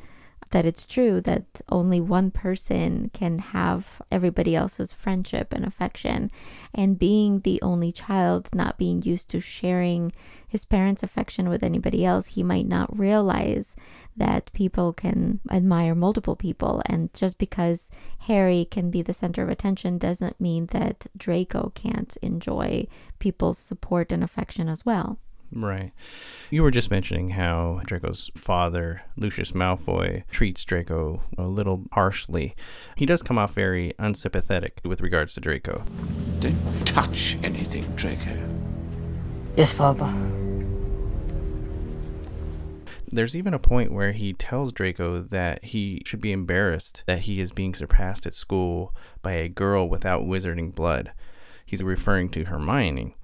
that 0.51 0.65
it's 0.65 0.85
true 0.85 1.19
that 1.21 1.61
only 1.69 1.99
one 1.99 2.31
person 2.31 3.09
can 3.13 3.39
have 3.39 4.01
everybody 4.11 4.55
else's 4.55 4.93
friendship 4.93 5.53
and 5.53 5.65
affection. 5.65 6.29
And 6.73 6.99
being 6.99 7.39
the 7.39 7.61
only 7.61 7.91
child, 7.91 8.49
not 8.53 8.77
being 8.77 9.01
used 9.01 9.29
to 9.29 9.39
sharing 9.39 10.11
his 10.47 10.65
parents' 10.65 11.03
affection 11.03 11.49
with 11.49 11.63
anybody 11.63 12.05
else, 12.05 12.27
he 12.27 12.43
might 12.43 12.67
not 12.67 12.97
realize 12.97 13.75
that 14.17 14.51
people 14.51 14.91
can 14.91 15.39
admire 15.49 15.95
multiple 15.95 16.35
people. 16.35 16.81
And 16.85 17.13
just 17.13 17.37
because 17.37 17.89
Harry 18.19 18.67
can 18.69 18.91
be 18.91 19.01
the 19.01 19.13
center 19.13 19.43
of 19.43 19.49
attention 19.49 19.97
doesn't 19.97 20.41
mean 20.41 20.67
that 20.67 21.07
Draco 21.17 21.71
can't 21.73 22.15
enjoy 22.21 22.87
people's 23.19 23.57
support 23.57 24.11
and 24.11 24.23
affection 24.23 24.67
as 24.67 24.85
well. 24.85 25.17
Right. 25.53 25.91
You 26.49 26.63
were 26.63 26.71
just 26.71 26.91
mentioning 26.91 27.31
how 27.31 27.81
Draco's 27.85 28.31
father, 28.35 29.01
Lucius 29.17 29.51
Malfoy, 29.51 30.23
treats 30.29 30.63
Draco 30.63 31.21
a 31.37 31.43
little 31.43 31.83
harshly. 31.91 32.55
He 32.95 33.05
does 33.05 33.21
come 33.21 33.37
off 33.37 33.53
very 33.53 33.93
unsympathetic 33.99 34.79
with 34.85 35.01
regards 35.01 35.33
to 35.33 35.41
Draco. 35.41 35.83
Don't 36.39 36.87
touch 36.87 37.37
anything, 37.43 37.83
Draco. 37.95 38.37
Yes, 39.57 39.73
Father. 39.73 40.11
There's 43.13 43.35
even 43.35 43.53
a 43.53 43.59
point 43.59 43.91
where 43.91 44.13
he 44.13 44.31
tells 44.31 44.71
Draco 44.71 45.21
that 45.21 45.65
he 45.65 46.01
should 46.05 46.21
be 46.21 46.31
embarrassed 46.31 47.03
that 47.07 47.19
he 47.21 47.41
is 47.41 47.51
being 47.51 47.75
surpassed 47.75 48.25
at 48.25 48.33
school 48.33 48.95
by 49.21 49.33
a 49.33 49.49
girl 49.49 49.89
without 49.89 50.23
wizarding 50.23 50.73
blood. 50.73 51.11
He's 51.65 51.83
referring 51.83 52.29
to 52.29 52.45
Hermione. 52.45 53.15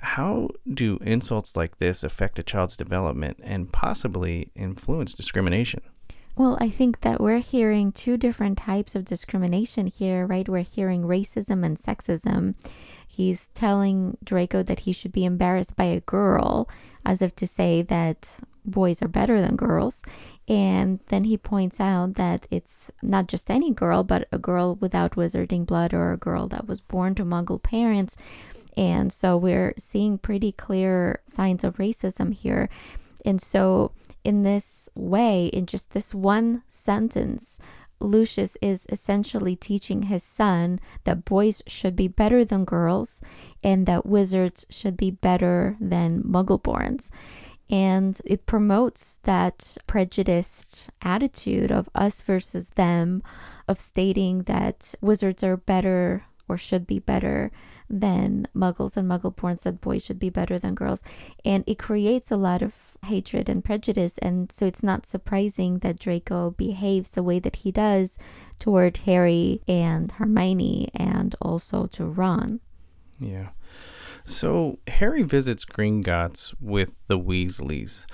How 0.00 0.48
do 0.72 0.98
insults 1.02 1.56
like 1.56 1.78
this 1.78 2.02
affect 2.02 2.38
a 2.38 2.42
child's 2.42 2.76
development 2.76 3.38
and 3.42 3.72
possibly 3.72 4.50
influence 4.54 5.14
discrimination? 5.14 5.82
Well, 6.36 6.56
I 6.58 6.70
think 6.70 7.02
that 7.02 7.20
we're 7.20 7.40
hearing 7.40 7.92
two 7.92 8.16
different 8.16 8.56
types 8.56 8.94
of 8.94 9.04
discrimination 9.04 9.88
here, 9.88 10.26
right? 10.26 10.48
We're 10.48 10.62
hearing 10.62 11.02
racism 11.02 11.64
and 11.64 11.76
sexism. 11.76 12.54
He's 13.06 13.48
telling 13.48 14.16
Draco 14.24 14.62
that 14.62 14.80
he 14.80 14.92
should 14.92 15.12
be 15.12 15.24
embarrassed 15.24 15.76
by 15.76 15.84
a 15.84 16.00
girl, 16.00 16.68
as 17.04 17.20
if 17.20 17.36
to 17.36 17.46
say 17.46 17.82
that 17.82 18.38
boys 18.64 19.02
are 19.02 19.08
better 19.08 19.40
than 19.40 19.56
girls. 19.56 20.02
And 20.48 21.00
then 21.08 21.24
he 21.24 21.36
points 21.36 21.80
out 21.80 22.14
that 22.14 22.46
it's 22.50 22.90
not 23.02 23.26
just 23.26 23.50
any 23.50 23.72
girl, 23.72 24.02
but 24.02 24.28
a 24.32 24.38
girl 24.38 24.76
without 24.76 25.16
wizarding 25.16 25.66
blood 25.66 25.92
or 25.92 26.12
a 26.12 26.16
girl 26.16 26.46
that 26.48 26.66
was 26.66 26.80
born 26.80 27.14
to 27.16 27.24
muggle 27.24 27.62
parents 27.62 28.16
and 28.76 29.12
so 29.12 29.36
we're 29.36 29.74
seeing 29.78 30.18
pretty 30.18 30.52
clear 30.52 31.20
signs 31.26 31.64
of 31.64 31.76
racism 31.76 32.34
here. 32.34 32.68
And 33.24 33.40
so, 33.40 33.92
in 34.24 34.42
this 34.42 34.88
way, 34.94 35.46
in 35.46 35.66
just 35.66 35.90
this 35.90 36.14
one 36.14 36.62
sentence, 36.68 37.60
Lucius 38.00 38.56
is 38.62 38.86
essentially 38.88 39.54
teaching 39.54 40.04
his 40.04 40.22
son 40.22 40.80
that 41.04 41.24
boys 41.24 41.62
should 41.66 41.94
be 41.94 42.08
better 42.08 42.44
than 42.44 42.64
girls 42.64 43.20
and 43.62 43.86
that 43.86 44.06
wizards 44.06 44.64
should 44.70 44.96
be 44.96 45.10
better 45.10 45.76
than 45.80 46.22
muggleborns. 46.22 47.10
And 47.68 48.20
it 48.24 48.46
promotes 48.46 49.18
that 49.24 49.76
prejudiced 49.86 50.88
attitude 51.02 51.70
of 51.70 51.88
us 51.94 52.20
versus 52.22 52.70
them, 52.70 53.22
of 53.68 53.78
stating 53.78 54.42
that 54.44 54.94
wizards 55.00 55.44
are 55.44 55.56
better 55.56 56.24
or 56.48 56.56
should 56.56 56.86
be 56.86 56.98
better 56.98 57.52
than 57.90 58.46
muggles 58.54 58.96
and 58.96 59.10
muggleborns 59.10 59.58
said 59.58 59.80
boys 59.80 60.04
should 60.04 60.18
be 60.18 60.30
better 60.30 60.58
than 60.58 60.74
girls 60.74 61.02
and 61.44 61.64
it 61.66 61.78
creates 61.78 62.30
a 62.30 62.36
lot 62.36 62.62
of 62.62 62.96
hatred 63.06 63.48
and 63.48 63.64
prejudice 63.64 64.16
and 64.18 64.52
so 64.52 64.64
it's 64.64 64.82
not 64.82 65.06
surprising 65.06 65.78
that 65.78 65.98
Draco 65.98 66.52
behaves 66.52 67.10
the 67.10 67.22
way 67.22 67.38
that 67.40 67.56
he 67.56 67.72
does 67.72 68.18
toward 68.60 68.98
Harry 68.98 69.60
and 69.66 70.12
Hermione 70.12 70.88
and 70.94 71.34
also 71.40 71.86
to 71.86 72.04
Ron. 72.04 72.60
Yeah. 73.18 73.48
So 74.24 74.78
Harry 74.86 75.22
visits 75.22 75.64
Gringotts 75.64 76.54
with 76.60 76.92
the 77.08 77.18
Weasleys. 77.18 78.06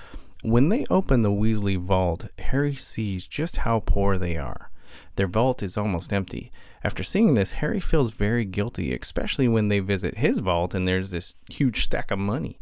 When 0.43 0.69
they 0.69 0.85
open 0.89 1.21
the 1.21 1.29
Weasley 1.31 1.77
vault, 1.77 2.27
Harry 2.39 2.75
sees 2.75 3.27
just 3.27 3.57
how 3.57 3.81
poor 3.81 4.17
they 4.17 4.37
are. 4.37 4.71
Their 5.15 5.27
vault 5.27 5.63
is 5.63 5.77
almost 5.77 6.13
empty. 6.13 6.51
After 6.83 7.03
seeing 7.03 7.33
this, 7.33 7.53
Harry 7.53 7.79
feels 7.79 8.11
very 8.11 8.45
guilty, 8.45 8.93
especially 8.93 9.47
when 9.47 9.67
they 9.67 9.79
visit 9.79 10.17
his 10.17 10.39
vault 10.39 10.73
and 10.73 10.87
there's 10.87 11.11
this 11.11 11.35
huge 11.49 11.83
stack 11.83 12.11
of 12.11 12.19
money. 12.19 12.59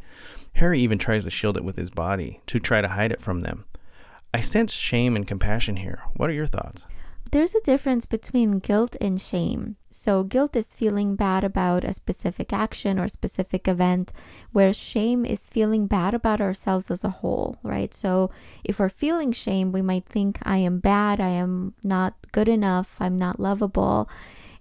Harry 0.53 0.79
even 0.79 0.97
tries 0.97 1.25
to 1.25 1.29
shield 1.29 1.57
it 1.57 1.63
with 1.63 1.75
his 1.75 1.89
body 1.89 2.41
to 2.47 2.59
try 2.59 2.81
to 2.81 2.87
hide 2.87 3.11
it 3.11 3.21
from 3.21 3.41
them. 3.41 3.65
I 4.33 4.39
sense 4.39 4.73
shame 4.73 5.15
and 5.15 5.27
compassion 5.27 5.77
here. 5.77 6.03
What 6.15 6.29
are 6.29 6.33
your 6.33 6.45
thoughts? 6.45 6.85
There's 7.31 7.55
a 7.55 7.61
difference 7.61 8.05
between 8.05 8.59
guilt 8.59 8.95
and 9.01 9.19
shame. 9.19 9.75
So, 9.97 10.23
guilt 10.23 10.55
is 10.57 10.73
feeling 10.73 11.15
bad 11.15 11.43
about 11.45 11.85
a 11.85 11.93
specific 11.93 12.51
action 12.51 12.99
or 12.99 13.07
specific 13.07 13.65
event, 13.65 14.11
whereas 14.51 14.75
shame 14.75 15.25
is 15.25 15.47
feeling 15.47 15.87
bad 15.87 16.13
about 16.13 16.41
ourselves 16.41 16.91
as 16.91 17.05
a 17.05 17.21
whole, 17.21 17.57
right? 17.63 17.93
So, 17.93 18.29
if 18.63 18.77
we're 18.77 18.89
feeling 18.89 19.31
shame, 19.31 19.71
we 19.71 19.81
might 19.81 20.05
think, 20.05 20.39
I 20.43 20.57
am 20.57 20.79
bad, 20.79 21.21
I 21.21 21.29
am 21.29 21.73
not 21.81 22.13
good 22.33 22.49
enough, 22.49 22.97
I'm 22.99 23.15
not 23.15 23.39
lovable. 23.39 24.09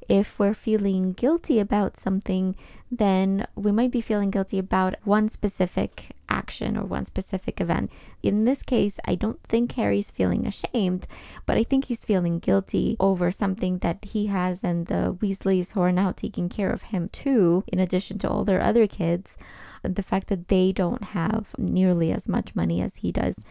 If 0.09 0.39
we're 0.39 0.55
feeling 0.55 1.13
guilty 1.13 1.59
about 1.59 1.97
something, 1.97 2.57
then 2.91 3.47
we 3.55 3.73
might 3.73 3.91
be 3.91 4.01
feeling 4.01 4.31
guilty 4.31 4.59
about 4.59 4.97
one 5.05 5.29
specific 5.29 6.11
action 6.29 6.77
or 6.77 6.85
one 6.85 7.05
specific 7.05 7.61
event. 7.61 7.91
In 8.23 8.45
this 8.45 8.63
case, 8.63 8.99
I 9.05 9.15
don't 9.15 9.43
think 9.43 9.73
Harry's 9.73 10.11
feeling 10.11 10.47
ashamed, 10.47 11.07
but 11.47 11.57
I 11.57 11.65
think 11.65 11.87
he's 11.87 12.05
feeling 12.05 12.39
guilty 12.39 12.97
over 13.01 13.31
something 13.31 13.79
that 13.79 14.05
he 14.05 14.27
has 14.27 14.63
and 14.63 14.87
the 14.87 15.17
Weasleys 15.21 15.73
who 15.73 15.81
are 15.81 15.93
now 15.93 16.13
taking 16.13 16.49
care 16.49 16.71
of 16.71 16.83
him 16.83 17.09
too, 17.09 17.65
in 17.73 17.79
addition 17.79 18.19
to 18.21 18.29
all 18.29 18.45
their 18.45 18.61
other 18.61 18.87
kids. 18.87 19.37
The 19.83 20.03
fact 20.03 20.29
that 20.29 20.49
they 20.49 20.73
don't 20.73 21.05
have 21.05 21.55
nearly 21.59 22.11
as 22.11 22.27
much 22.27 22.55
money 22.55 22.81
as 22.81 22.97
he 22.97 23.13
does. 23.13 23.45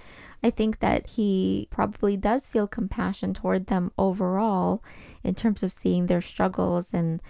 I 0.43 0.49
think 0.49 0.79
that 0.79 1.11
he 1.11 1.67
probably 1.71 2.17
does 2.17 2.45
feel 2.45 2.67
compassion 2.67 3.33
toward 3.33 3.67
them 3.67 3.91
overall 3.97 4.83
in 5.23 5.35
terms 5.35 5.63
of 5.63 5.71
seeing 5.71 6.07
their 6.07 6.21
struggles 6.21 6.89
and 6.91 7.21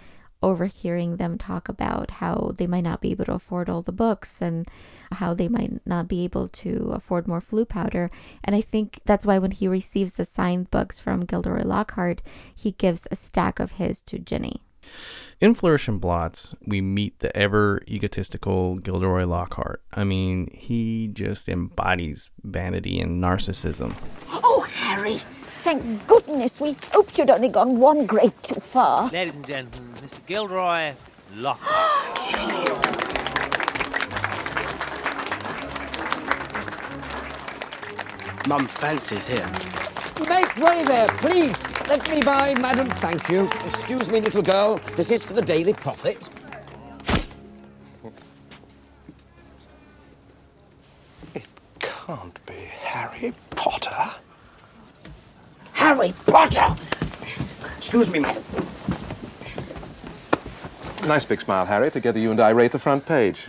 overhearing 0.42 1.16
them 1.16 1.38
talk 1.38 1.70
about 1.70 2.10
how 2.10 2.52
they 2.56 2.66
might 2.66 2.82
not 2.84 3.00
be 3.00 3.12
able 3.12 3.24
to 3.24 3.32
afford 3.32 3.70
all 3.70 3.80
the 3.80 3.92
books 3.92 4.42
and 4.42 4.68
how 5.12 5.32
they 5.32 5.48
might 5.48 5.80
not 5.86 6.06
be 6.06 6.22
able 6.22 6.48
to 6.48 6.90
afford 6.92 7.26
more 7.26 7.40
Floo 7.40 7.66
powder. 7.66 8.10
And 8.42 8.54
I 8.54 8.60
think 8.60 9.00
that's 9.06 9.24
why 9.24 9.38
when 9.38 9.52
he 9.52 9.66
receives 9.66 10.14
the 10.14 10.24
signed 10.26 10.70
books 10.70 10.98
from 10.98 11.24
Gilderoy 11.24 11.64
Lockhart, 11.64 12.20
he 12.54 12.72
gives 12.72 13.08
a 13.10 13.16
stack 13.16 13.58
of 13.58 13.72
his 13.72 14.02
to 14.02 14.18
Ginny. 14.18 14.60
In 15.40 15.54
Flourish 15.54 15.88
and 15.88 16.00
Blotts, 16.00 16.54
we 16.64 16.80
meet 16.80 17.18
the 17.18 17.36
ever 17.36 17.82
egotistical 17.88 18.76
Gilderoy 18.76 19.24
Lockhart. 19.26 19.82
I 19.92 20.04
mean, 20.04 20.48
he 20.52 21.08
just 21.12 21.48
embodies 21.48 22.30
vanity 22.42 23.00
and 23.00 23.22
narcissism. 23.22 23.94
Oh, 24.30 24.66
Harry, 24.72 25.18
thank 25.62 26.06
goodness 26.06 26.60
we 26.60 26.76
hoped 26.92 27.18
you'd 27.18 27.30
only 27.30 27.48
gone 27.48 27.78
one 27.78 28.06
grade 28.06 28.32
too 28.42 28.60
far. 28.60 29.10
Ladies 29.10 29.34
and 29.34 29.46
gentlemen, 29.46 29.94
Mr. 29.96 30.24
Gilderoy 30.26 30.94
Lockhart. 31.34 32.18
Here 32.18 32.38
he 32.38 32.62
is. 32.68 32.74
Mum 38.46 38.66
fancies 38.66 39.26
him. 39.26 39.50
Make 40.28 40.56
way 40.56 40.84
there, 40.84 41.08
please. 41.08 41.73
Let 41.88 42.10
me 42.10 42.22
by, 42.22 42.54
madam. 42.54 42.88
Thank 42.88 43.28
you. 43.28 43.44
Excuse 43.66 44.10
me, 44.10 44.20
little 44.20 44.42
girl. 44.42 44.80
This 44.96 45.10
is 45.10 45.22
for 45.22 45.34
the 45.34 45.42
Daily 45.42 45.74
Prophet. 45.74 46.28
It 51.34 51.46
can't 51.78 52.46
be 52.46 52.54
Harry 52.54 53.34
Potter. 53.50 54.10
Harry 55.72 56.14
Potter! 56.26 56.74
Excuse 57.76 58.10
me, 58.10 58.18
madam. 58.18 58.42
Nice 61.06 61.26
big 61.26 61.42
smile, 61.42 61.66
Harry. 61.66 61.90
Together 61.90 62.18
you 62.18 62.30
and 62.30 62.40
I 62.40 62.48
rate 62.50 62.72
the 62.72 62.78
front 62.78 63.04
page. 63.04 63.48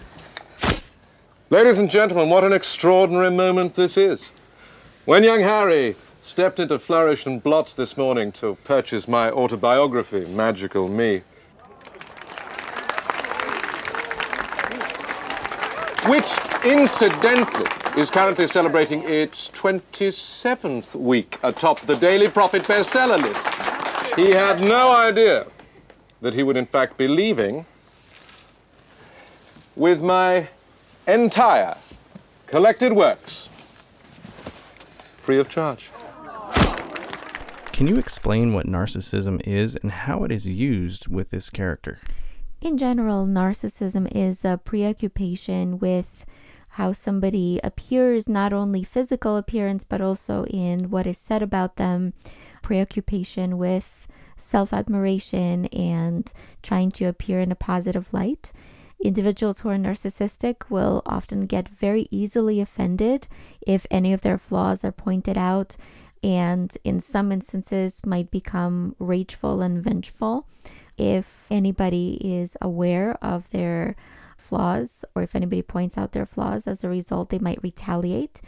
Ladies 1.49 1.79
and 1.79 1.89
gentlemen, 1.89 2.29
what 2.29 2.43
an 2.43 2.51
extraordinary 2.51 3.31
moment 3.31 3.75
this 3.75 3.95
is. 3.95 4.31
When 5.05 5.23
young 5.23 5.39
Harry 5.39 5.95
stepped 6.25 6.59
into 6.59 6.79
Flourish 6.79 7.27
and 7.27 7.41
Blotts 7.41 7.75
this 7.75 7.95
morning 7.95 8.31
to 8.31 8.55
purchase 8.63 9.07
my 9.07 9.29
autobiography, 9.29 10.25
Magical 10.25 10.87
Me, 10.87 11.21
which 16.07 16.25
incidentally 16.65 17.69
is 17.95 18.09
currently 18.09 18.47
celebrating 18.47 19.03
its 19.03 19.49
27th 19.49 20.95
week 20.95 21.37
atop 21.43 21.81
the 21.81 21.95
Daily 21.95 22.27
Prophet 22.27 22.63
bestseller 22.63 23.21
list. 23.21 24.15
He 24.15 24.31
had 24.31 24.61
no 24.61 24.91
idea 24.91 25.45
that 26.21 26.33
he 26.33 26.41
would 26.41 26.57
in 26.57 26.65
fact 26.65 26.97
be 26.97 27.07
leaving 27.07 27.67
with 29.75 30.01
my 30.01 30.47
entire 31.07 31.77
collected 32.47 32.93
works 32.93 33.47
free 35.21 35.39
of 35.39 35.49
charge. 35.49 35.89
Can 37.75 37.87
you 37.87 37.97
explain 37.97 38.53
what 38.53 38.67
narcissism 38.67 39.45
is 39.45 39.75
and 39.75 39.91
how 39.91 40.23
it 40.23 40.31
is 40.31 40.47
used 40.47 41.09
with 41.09 41.31
this 41.31 41.49
character? 41.49 41.99
In 42.61 42.77
general, 42.77 43.27
narcissism 43.27 44.09
is 44.15 44.45
a 44.45 44.57
preoccupation 44.63 45.77
with 45.77 46.25
how 46.69 46.93
somebody 46.93 47.59
appears, 47.65 48.29
not 48.29 48.53
only 48.53 48.85
physical 48.85 49.35
appearance, 49.35 49.83
but 49.83 49.99
also 49.99 50.45
in 50.45 50.89
what 50.89 51.05
is 51.05 51.17
said 51.17 51.41
about 51.41 51.75
them, 51.75 52.13
preoccupation 52.61 53.57
with 53.57 54.07
self 54.37 54.71
admiration 54.71 55.65
and 55.65 56.31
trying 56.63 56.91
to 56.91 57.03
appear 57.03 57.41
in 57.41 57.51
a 57.51 57.55
positive 57.55 58.13
light. 58.13 58.53
Individuals 59.03 59.59
who 59.59 59.69
are 59.69 59.75
narcissistic 59.75 60.69
will 60.69 61.01
often 61.05 61.41
get 61.45 61.67
very 61.67 62.07
easily 62.09 62.61
offended 62.61 63.27
if 63.67 63.85
any 63.91 64.13
of 64.13 64.21
their 64.21 64.37
flaws 64.37 64.85
are 64.85 64.93
pointed 64.93 65.37
out, 65.37 65.75
and 66.23 66.75
in 66.83 66.99
some 66.99 67.31
instances, 67.31 68.05
might 68.05 68.31
become 68.31 68.95
rageful 68.99 69.61
and 69.61 69.83
vengeful 69.83 70.47
if 70.97 71.45
anybody 71.51 72.19
is 72.23 72.57
aware 72.61 73.17
of 73.21 73.49
their 73.51 73.95
flaws 74.37 75.03
or 75.15 75.23
if 75.23 75.35
anybody 75.35 75.61
points 75.61 75.97
out 75.97 76.13
their 76.13 76.25
flaws. 76.25 76.67
As 76.67 76.83
a 76.83 76.89
result, 76.89 77.29
they 77.29 77.39
might 77.39 77.61
retaliate 77.63 78.41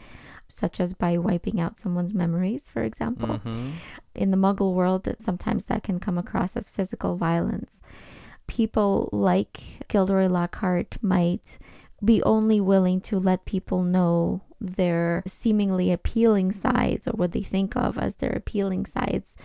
such 0.48 0.80
as 0.80 0.94
by 0.94 1.18
wiping 1.18 1.60
out 1.60 1.78
someone's 1.78 2.14
memories, 2.14 2.68
for 2.68 2.82
example. 2.82 3.40
Mm-hmm. 3.44 3.70
In 4.14 4.30
the 4.30 4.36
muggle 4.36 4.72
world, 4.72 5.04
that 5.04 5.20
sometimes 5.20 5.66
that 5.66 5.82
can 5.82 6.00
come 6.00 6.16
across 6.18 6.56
as 6.56 6.70
physical 6.70 7.16
violence. 7.16 7.82
People 8.46 9.10
like 9.12 9.86
Gilderoy 9.88 10.26
Lockhart 10.26 10.96
might 11.02 11.58
be 12.02 12.22
only 12.22 12.60
willing 12.60 13.00
to 13.02 13.18
let 13.18 13.44
people 13.44 13.82
know 13.82 14.40
their 14.60 15.22
seemingly 15.26 15.92
appealing 15.92 16.52
sides 16.52 17.06
or 17.06 17.12
what 17.12 17.32
they 17.32 17.42
think 17.42 17.76
of 17.76 17.98
as 17.98 18.16
their 18.16 18.32
appealing 18.32 18.86
sides, 18.86 19.36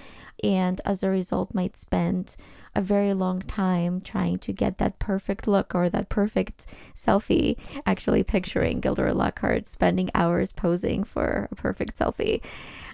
and 0.44 0.82
as 0.86 1.04
a 1.04 1.10
result, 1.10 1.54
might 1.54 1.78
spend 1.78 2.36
a 2.76 2.82
very 2.82 3.14
long 3.14 3.42
time 3.42 4.02
trying 4.02 4.40
to 4.40 4.54
get 4.54 4.78
that 4.78 5.00
perfect 5.00 5.48
look 5.48 5.76
or 5.76 5.90
that 5.90 6.10
perfect 6.10 6.66
selfie. 6.96 7.58
Actually, 7.86 8.24
picturing 8.24 8.80
Gilderoy 8.80 9.14
Lockhart 9.14 9.68
spending 9.68 10.10
hours 10.16 10.52
posing 10.52 11.04
for 11.04 11.48
a 11.52 11.56
perfect 11.56 11.98
selfie. 11.98 12.44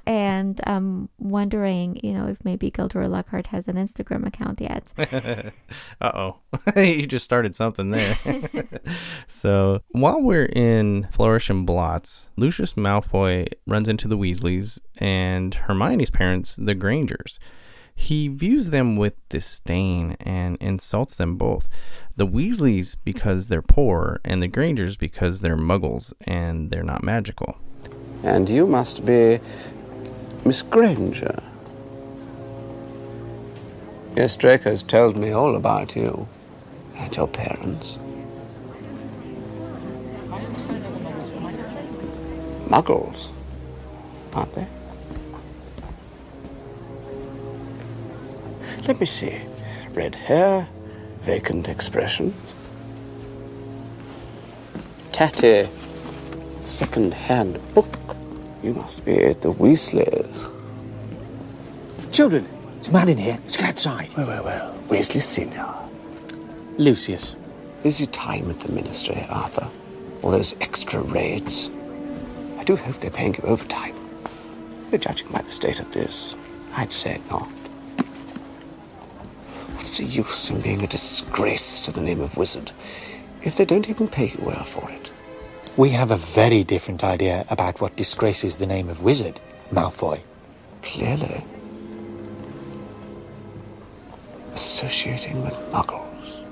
And 0.06 0.60
um, 0.66 1.10
wondering, 1.20 2.00
you 2.04 2.14
know, 2.14 2.28
if 2.28 2.44
maybe 2.44 2.72
Gilderoy 2.72 3.08
Lockhart 3.08 3.48
has 3.48 3.68
an 3.68 3.76
Instagram 3.76 4.26
account 4.26 4.60
yet. 4.60 4.92
uh 6.02 6.12
oh. 6.14 6.38
you 6.82 7.06
just 7.06 7.26
started 7.26 7.56
something 7.56 7.92
there. 7.92 8.18
so 9.28 9.82
while 9.90 10.22
we're 10.22 10.46
in 10.46 11.08
Flourish 11.12 11.50
and 11.50 11.66
Blotts, 11.66 12.30
Lucius 12.38 12.74
Malfoy 12.74 13.48
runs 13.68 13.88
into 13.88 14.08
the 14.08 14.18
Weasleys 14.18 14.80
and 14.98 15.54
Hermione's 15.54 16.10
parents, 16.10 16.56
the 16.56 16.76
Grangers. 16.76 17.40
He 18.00 18.30
views 18.30 18.70
them 18.70 18.96
with 18.96 19.14
disdain 19.28 20.16
and 20.22 20.58
insults 20.62 21.16
them 21.16 21.36
both. 21.36 21.68
The 22.16 22.26
Weasleys 22.26 22.96
because 23.04 23.50
they're 23.50 23.62
poor, 23.62 24.22
and 24.24 24.42
the 24.42 24.48
Grangers 24.48 24.96
because 24.96 25.42
they're 25.42 25.58
muggles 25.58 26.14
and 26.22 26.72
they're 26.72 26.82
not 26.82 27.04
magical. 27.04 27.58
And 28.24 28.50
you 28.50 28.66
must 28.66 29.06
be 29.06 29.42
Miss 30.46 30.62
Granger. 30.62 31.44
Yes, 34.16 34.38
Draco's 34.38 34.82
told 34.82 35.18
me 35.18 35.32
all 35.32 35.58
about 35.58 35.96
you 35.96 36.26
and 36.96 37.16
your 37.16 37.28
parents. 37.28 38.00
Muggles, 42.70 43.32
aren't 44.34 44.56
they? 44.56 44.68
Let 48.90 49.00
me 49.00 49.06
see. 49.06 49.40
Red 49.94 50.16
hair, 50.16 50.68
vacant 51.22 51.70
expressions. 51.70 52.56
Tatty, 55.12 55.70
second-hand 56.62 57.60
book. 57.76 58.16
You 58.64 58.74
must 58.74 59.06
be 59.06 59.26
at 59.26 59.42
the 59.42 59.54
Weasleys. 59.54 60.52
Children, 62.12 62.48
it's 62.80 62.88
a 62.88 62.92
man 62.92 63.10
in 63.10 63.20
here. 63.20 63.38
Let's 63.44 63.58
go 63.58 63.66
outside. 63.66 64.12
Well, 64.18 64.26
well, 64.26 64.44
well. 64.44 64.76
Weasley 64.88 65.22
Senior. 65.22 65.68
Lucius. 66.80 67.36
Is 67.84 68.00
your 68.00 68.10
time 68.10 68.50
at 68.50 68.60
the 68.60 68.72
ministry, 68.72 69.24
Arthur? 69.30 69.70
All 70.24 70.32
those 70.32 70.56
extra 70.62 71.00
rates? 71.02 71.70
I 72.58 72.64
do 72.64 72.76
hope 72.76 73.00
they're 73.02 73.12
paying 73.12 73.36
you 73.36 73.44
overtime. 73.44 73.94
But 74.90 75.02
judging 75.02 75.28
by 75.28 75.44
the 75.44 75.52
state 75.52 75.80
of 75.80 75.92
this, 75.92 76.36
I'd 76.76 76.92
say 76.92 77.22
not. 77.30 77.48
The 80.00 80.06
use 80.06 80.50
in 80.50 80.62
being 80.62 80.82
a 80.82 80.88
disgrace 80.88 81.82
to 81.82 81.92
the 81.92 82.00
name 82.00 82.22
of 82.22 82.38
wizard 82.38 82.72
if 83.44 83.58
they 83.58 83.66
don't 83.66 83.90
even 83.90 84.08
pay 84.08 84.28
you 84.28 84.40
well 84.42 84.64
for 84.64 84.90
it? 84.90 85.12
We 85.76 85.90
have 85.90 86.10
a 86.10 86.16
very 86.16 86.64
different 86.64 87.04
idea 87.04 87.46
about 87.50 87.82
what 87.82 87.98
disgraces 87.98 88.56
the 88.56 88.66
name 88.66 88.88
of 88.88 89.04
wizard, 89.04 89.42
Malfoy. 89.74 90.22
Clearly. 90.84 91.44
Associating 94.54 95.44
with 95.44 95.56
muggles. 95.74 96.46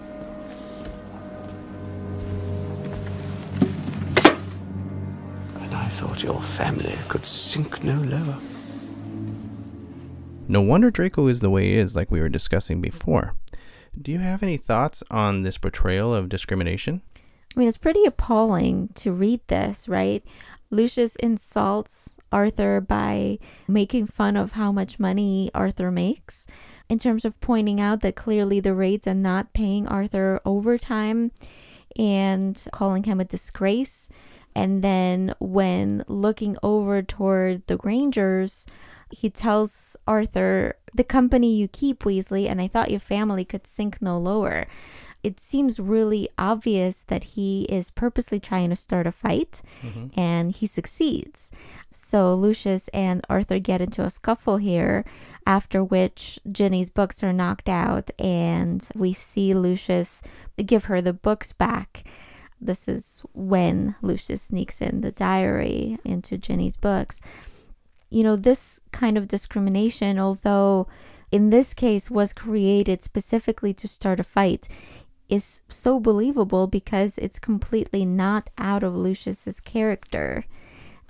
And 5.61 5.73
I 5.73 5.87
thought 5.87 6.21
your 6.21 6.41
family 6.41 6.99
could 7.07 7.25
sink 7.25 7.81
no 7.81 7.95
lower. 8.01 8.39
No 10.47 10.61
wonder 10.61 10.89
Draco 10.89 11.27
is 11.27 11.41
the 11.41 11.49
way 11.49 11.65
he 11.65 11.73
is, 11.73 11.95
like 11.95 12.09
we 12.09 12.21
were 12.21 12.29
discussing 12.29 12.79
before. 12.79 13.35
Do 13.99 14.11
you 14.11 14.19
have 14.19 14.43
any 14.43 14.57
thoughts 14.57 15.03
on 15.11 15.41
this 15.41 15.57
portrayal 15.57 16.13
of 16.13 16.29
discrimination? 16.29 17.01
I 17.55 17.59
mean, 17.59 17.67
it's 17.67 17.77
pretty 17.77 18.05
appalling 18.05 18.89
to 18.95 19.11
read 19.11 19.41
this, 19.47 19.87
right? 19.87 20.23
Lucius 20.69 21.15
insults 21.17 22.17
Arthur 22.31 22.81
by 22.81 23.39
making 23.67 24.07
fun 24.07 24.37
of 24.37 24.53
how 24.53 24.71
much 24.71 24.99
money 24.99 25.49
Arthur 25.53 25.91
makes 25.91 26.45
in 26.89 26.99
terms 26.99 27.25
of 27.25 27.39
pointing 27.39 27.79
out 27.79 28.01
that 28.01 28.15
clearly 28.15 28.59
the 28.59 28.73
raids 28.73 29.07
are 29.07 29.13
not 29.13 29.53
paying 29.53 29.87
Arthur 29.87 30.39
overtime 30.45 31.31
and 31.97 32.67
calling 32.71 33.03
him 33.03 33.19
a 33.19 33.25
disgrace. 33.25 34.09
And 34.55 34.83
then 34.83 35.33
when 35.39 36.03
looking 36.07 36.57
over 36.61 37.01
toward 37.01 37.65
the 37.67 37.77
Grangers, 37.77 38.65
he 39.09 39.29
tells 39.29 39.95
Arthur, 40.07 40.75
The 40.93 41.03
company 41.03 41.55
you 41.55 41.67
keep, 41.67 42.03
Weasley, 42.03 42.49
and 42.49 42.59
I 42.61 42.67
thought 42.67 42.91
your 42.91 42.99
family 42.99 43.45
could 43.45 43.67
sink 43.67 44.01
no 44.01 44.17
lower. 44.17 44.65
It 45.23 45.39
seems 45.39 45.79
really 45.79 46.29
obvious 46.37 47.03
that 47.03 47.35
he 47.35 47.63
is 47.63 47.89
purposely 47.89 48.39
trying 48.39 48.69
to 48.69 48.75
start 48.75 49.07
a 49.07 49.11
fight 49.11 49.61
Mhm. 49.83 50.11
and 50.17 50.51
he 50.51 50.65
succeeds. 50.67 51.51
So 51.91 52.33
Lucius 52.35 52.87
and 52.93 53.25
Arthur 53.29 53.59
get 53.59 53.81
into 53.81 54.03
a 54.03 54.09
scuffle 54.09 54.57
here, 54.57 55.03
after 55.45 55.83
which 55.83 56.39
Ginny's 56.47 56.89
books 56.89 57.23
are 57.23 57.33
knocked 57.33 57.67
out, 57.69 58.09
and 58.19 58.87
we 58.95 59.11
see 59.13 59.53
Lucius 59.53 60.21
give 60.65 60.85
her 60.85 61.01
the 61.01 61.13
books 61.13 61.51
back. 61.51 62.03
This 62.61 62.87
is 62.87 63.21
when 63.33 63.95
Lucius 64.01 64.41
sneaks 64.43 64.81
in 64.81 65.01
the 65.01 65.11
diary 65.11 65.97
into 66.03 66.37
Ginny's 66.37 66.77
books. 66.77 67.21
You 68.09 68.23
know, 68.23 68.35
this 68.35 68.81
kind 68.91 69.17
of 69.17 69.27
discrimination, 69.27 70.19
although 70.19 70.87
in 71.31 71.49
this 71.49 71.73
case 71.73 72.09
was 72.09 72.33
created 72.33 73.03
specifically 73.03 73.73
to 73.73 73.87
start 73.87 74.19
a 74.19 74.23
fight, 74.23 74.67
is 75.29 75.61
so 75.67 75.99
believable 75.99 76.67
because 76.67 77.17
it's 77.17 77.39
completely 77.39 78.05
not 78.05 78.49
out 78.57 78.83
of 78.83 78.95
Lucius's 78.95 79.59
character. 79.59 80.45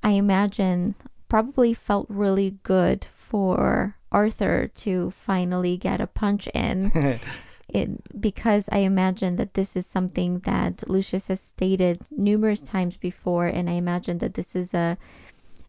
I 0.01 0.11
imagine 0.11 0.95
probably 1.29 1.73
felt 1.73 2.07
really 2.09 2.57
good 2.63 3.05
for 3.05 3.95
Arthur 4.11 4.67
to 4.67 5.11
finally 5.11 5.77
get 5.77 6.01
a 6.01 6.07
punch 6.07 6.47
in. 6.47 7.19
it, 7.69 8.19
because 8.19 8.69
I 8.71 8.79
imagine 8.79 9.35
that 9.35 9.53
this 9.53 9.75
is 9.75 9.85
something 9.85 10.39
that 10.39 10.89
Lucius 10.89 11.27
has 11.27 11.41
stated 11.41 12.01
numerous 12.09 12.61
times 12.61 12.97
before, 12.97 13.47
and 13.47 13.69
I 13.69 13.73
imagine 13.73 14.19
that 14.19 14.35
this 14.35 14.55
is 14.55 14.73
a 14.73 14.97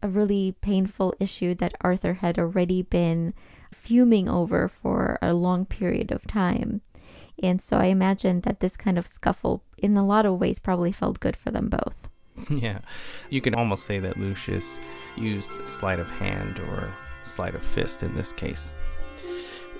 a 0.01 0.07
really 0.07 0.55
painful 0.61 1.13
issue 1.19 1.55
that 1.55 1.75
Arthur 1.81 2.15
had 2.15 2.39
already 2.39 2.81
been 2.81 3.33
fuming 3.71 4.27
over 4.27 4.67
for 4.67 5.19
a 5.21 5.33
long 5.33 5.65
period 5.65 6.11
of 6.11 6.25
time. 6.25 6.81
And 7.41 7.61
so 7.61 7.77
I 7.77 7.85
imagine 7.85 8.41
that 8.41 8.59
this 8.59 8.75
kind 8.75 8.97
of 8.97 9.07
scuffle, 9.07 9.63
in 9.77 9.95
a 9.95 10.05
lot 10.05 10.25
of 10.25 10.39
ways, 10.39 10.59
probably 10.59 10.91
felt 10.91 11.19
good 11.19 11.35
for 11.35 11.51
them 11.51 11.69
both. 11.69 12.09
yeah. 12.49 12.79
You 13.29 13.41
can 13.41 13.55
almost 13.55 13.85
say 13.85 13.99
that 13.99 14.17
Lucius 14.17 14.79
used 15.15 15.51
sleight 15.67 15.99
of 15.99 16.09
hand 16.09 16.59
or 16.59 16.93
sleight 17.23 17.55
of 17.55 17.63
fist 17.63 18.03
in 18.03 18.15
this 18.15 18.33
case. 18.33 18.71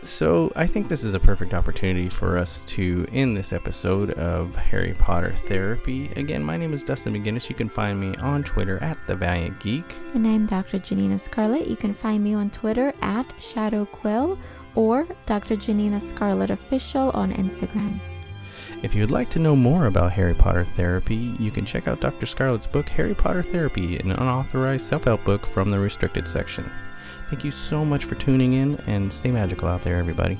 So, 0.02 0.52
I 0.56 0.66
think 0.66 0.88
this 0.88 1.04
is 1.04 1.14
a 1.14 1.20
perfect 1.20 1.54
opportunity 1.54 2.08
for 2.08 2.38
us 2.38 2.64
to 2.68 3.06
end 3.12 3.36
this 3.36 3.52
episode 3.52 4.12
of 4.12 4.56
Harry 4.56 4.94
Potter 4.94 5.36
Therapy. 5.36 6.10
Again, 6.16 6.42
my 6.42 6.56
name 6.56 6.74
is 6.74 6.86
Dustin 6.86 7.14
McGinnis. 7.14 7.50
You 7.50 7.56
can 7.56 7.68
find 7.68 8.00
me 8.00 8.16
on 8.16 8.44
Twitter 8.44 8.82
at 8.82 8.98
The 9.08 9.16
Valiant 9.16 9.60
Geek. 9.60 9.98
And 10.14 10.26
I'm 10.26 10.46
Dr. 10.46 10.80
Janina 10.80 11.20
Scarlet. 11.20 11.68
You 11.68 11.76
can 11.76 11.94
find 11.94 12.24
me 12.24 12.34
on 12.34 12.50
Twitter 12.50 12.94
at 13.02 13.34
Shadow 13.42 13.86
Quill 13.86 14.40
or 14.76 15.06
Dr. 15.26 15.58
Janina 15.58 16.00
Scarlet 16.00 16.50
Official 16.50 17.12
on 17.12 17.34
Instagram. 17.34 18.00
If 18.82 18.96
you 18.96 19.02
would 19.02 19.12
like 19.12 19.30
to 19.32 19.40
know 19.40 19.56
more 19.58 19.88
about 19.88 20.14
Harry 20.14 20.34
Potter 20.34 20.64
therapy, 20.64 21.36
you 21.38 21.52
can 21.52 21.66
check 21.66 21.90
out 21.90 22.00
Dr. 22.00 22.26
Scarlet's 22.26 22.68
book, 22.68 22.88
Harry 22.88 23.14
Potter 23.14 23.44
Therapy, 23.44 23.98
an 23.98 24.12
unauthorized 24.12 24.86
self 24.86 25.04
help 25.04 25.26
book 25.26 25.46
from 25.46 25.70
the 25.70 25.78
restricted 25.78 26.26
section. 26.26 26.72
Thank 27.30 27.44
you 27.44 27.52
so 27.52 27.86
much 27.86 28.06
for 28.06 28.16
tuning 28.16 28.54
in 28.54 28.76
and 28.88 29.14
stay 29.14 29.30
magical 29.30 29.68
out 29.68 29.84
there, 29.84 29.98
everybody. 29.98 30.40